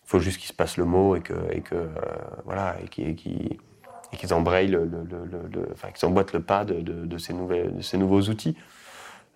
Il 0.04 0.10
faut 0.10 0.18
juste 0.18 0.38
qu'il 0.38 0.48
se 0.48 0.52
passe 0.52 0.76
le 0.76 0.84
mot 0.84 1.14
et 1.14 1.20
que, 1.20 1.34
et 1.52 1.60
que 1.60 1.88
voilà, 2.44 2.76
et 2.84 2.88
qu'ils 2.88 3.58
et 4.12 4.32
embrayent 4.32 4.66
le, 4.66 4.84
le, 4.84 5.04
le, 5.04 5.68
enfin, 5.72 5.92
qu'ils 5.92 6.06
emboîtent 6.06 6.32
le 6.32 6.42
pas 6.42 6.64
de, 6.64 6.80
de, 6.80 7.18
ces 7.18 7.32
nouvelles, 7.32 7.76
de 7.76 7.80
ces 7.80 7.96
nouveaux 7.96 8.22
outils. 8.22 8.56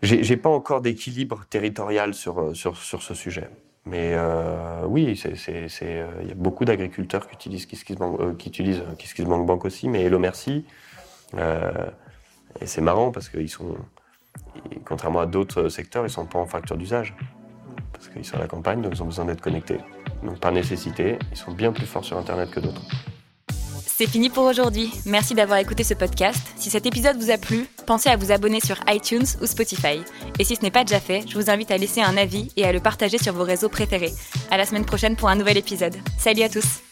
J'ai 0.02 0.36
pas 0.36 0.50
encore 0.50 0.80
d'équilibre 0.80 1.44
territorial 1.48 2.12
sur, 2.12 2.54
sur, 2.54 2.76
sur 2.76 3.02
ce 3.02 3.14
sujet. 3.14 3.48
Mais 3.86 4.12
euh, 4.14 4.84
oui, 4.86 5.20
euh, 5.26 6.08
il 6.22 6.28
y 6.28 6.32
a 6.32 6.34
beaucoup 6.34 6.64
d'agriculteurs 6.64 7.28
qui 7.28 7.34
utilisent 7.34 7.66
KissKissBank, 7.66 8.20
euh, 8.20 8.34
qui 8.34 8.48
utilisent 8.48 8.82
Bank 9.18 9.64
aussi, 9.64 9.88
mais 9.88 10.02
Hello 10.02 10.18
Merci. 10.18 10.64
et 11.36 12.66
c'est 12.66 12.80
marrant 12.80 13.10
parce 13.12 13.28
qu'ils 13.28 13.50
sont, 13.50 13.76
contrairement 14.84 15.20
à 15.20 15.26
d'autres 15.26 15.68
secteurs, 15.68 16.06
ils 16.06 16.10
sont 16.10 16.26
pas 16.26 16.38
en 16.38 16.46
facture 16.46 16.76
d'usage. 16.76 17.14
Parce 17.92 18.08
qu'ils 18.08 18.24
sont 18.24 18.36
à 18.36 18.40
la 18.40 18.48
campagne, 18.48 18.82
donc 18.82 18.92
ils 18.94 19.02
ont 19.02 19.06
besoin 19.06 19.24
d'être 19.24 19.40
connectés. 19.40 19.78
Donc 20.22 20.38
par 20.40 20.52
nécessité, 20.52 21.18
ils 21.30 21.36
sont 21.36 21.52
bien 21.52 21.72
plus 21.72 21.86
forts 21.86 22.04
sur 22.04 22.18
Internet 22.18 22.50
que 22.50 22.60
d'autres. 22.60 22.82
C'est 23.96 24.08
fini 24.08 24.28
pour 24.28 24.44
aujourd'hui. 24.44 24.90
Merci 25.06 25.34
d'avoir 25.34 25.60
écouté 25.60 25.84
ce 25.84 25.94
podcast. 25.94 26.40
Si 26.56 26.68
cet 26.68 26.84
épisode 26.84 27.16
vous 27.16 27.30
a 27.30 27.38
plu, 27.38 27.68
pensez 27.86 28.08
à 28.08 28.16
vous 28.16 28.32
abonner 28.32 28.58
sur 28.58 28.76
iTunes 28.88 29.24
ou 29.40 29.46
Spotify. 29.46 30.02
Et 30.40 30.44
si 30.44 30.56
ce 30.56 30.62
n'est 30.62 30.72
pas 30.72 30.82
déjà 30.82 30.98
fait, 30.98 31.22
je 31.28 31.38
vous 31.38 31.48
invite 31.48 31.70
à 31.70 31.76
laisser 31.76 32.00
un 32.00 32.16
avis 32.16 32.50
et 32.56 32.64
à 32.64 32.72
le 32.72 32.80
partager 32.80 33.18
sur 33.18 33.32
vos 33.34 33.44
réseaux 33.44 33.68
préférés. 33.68 34.12
À 34.50 34.56
la 34.56 34.66
semaine 34.66 34.84
prochaine 34.84 35.14
pour 35.14 35.28
un 35.28 35.36
nouvel 35.36 35.58
épisode. 35.58 35.94
Salut 36.18 36.42
à 36.42 36.48
tous. 36.48 36.83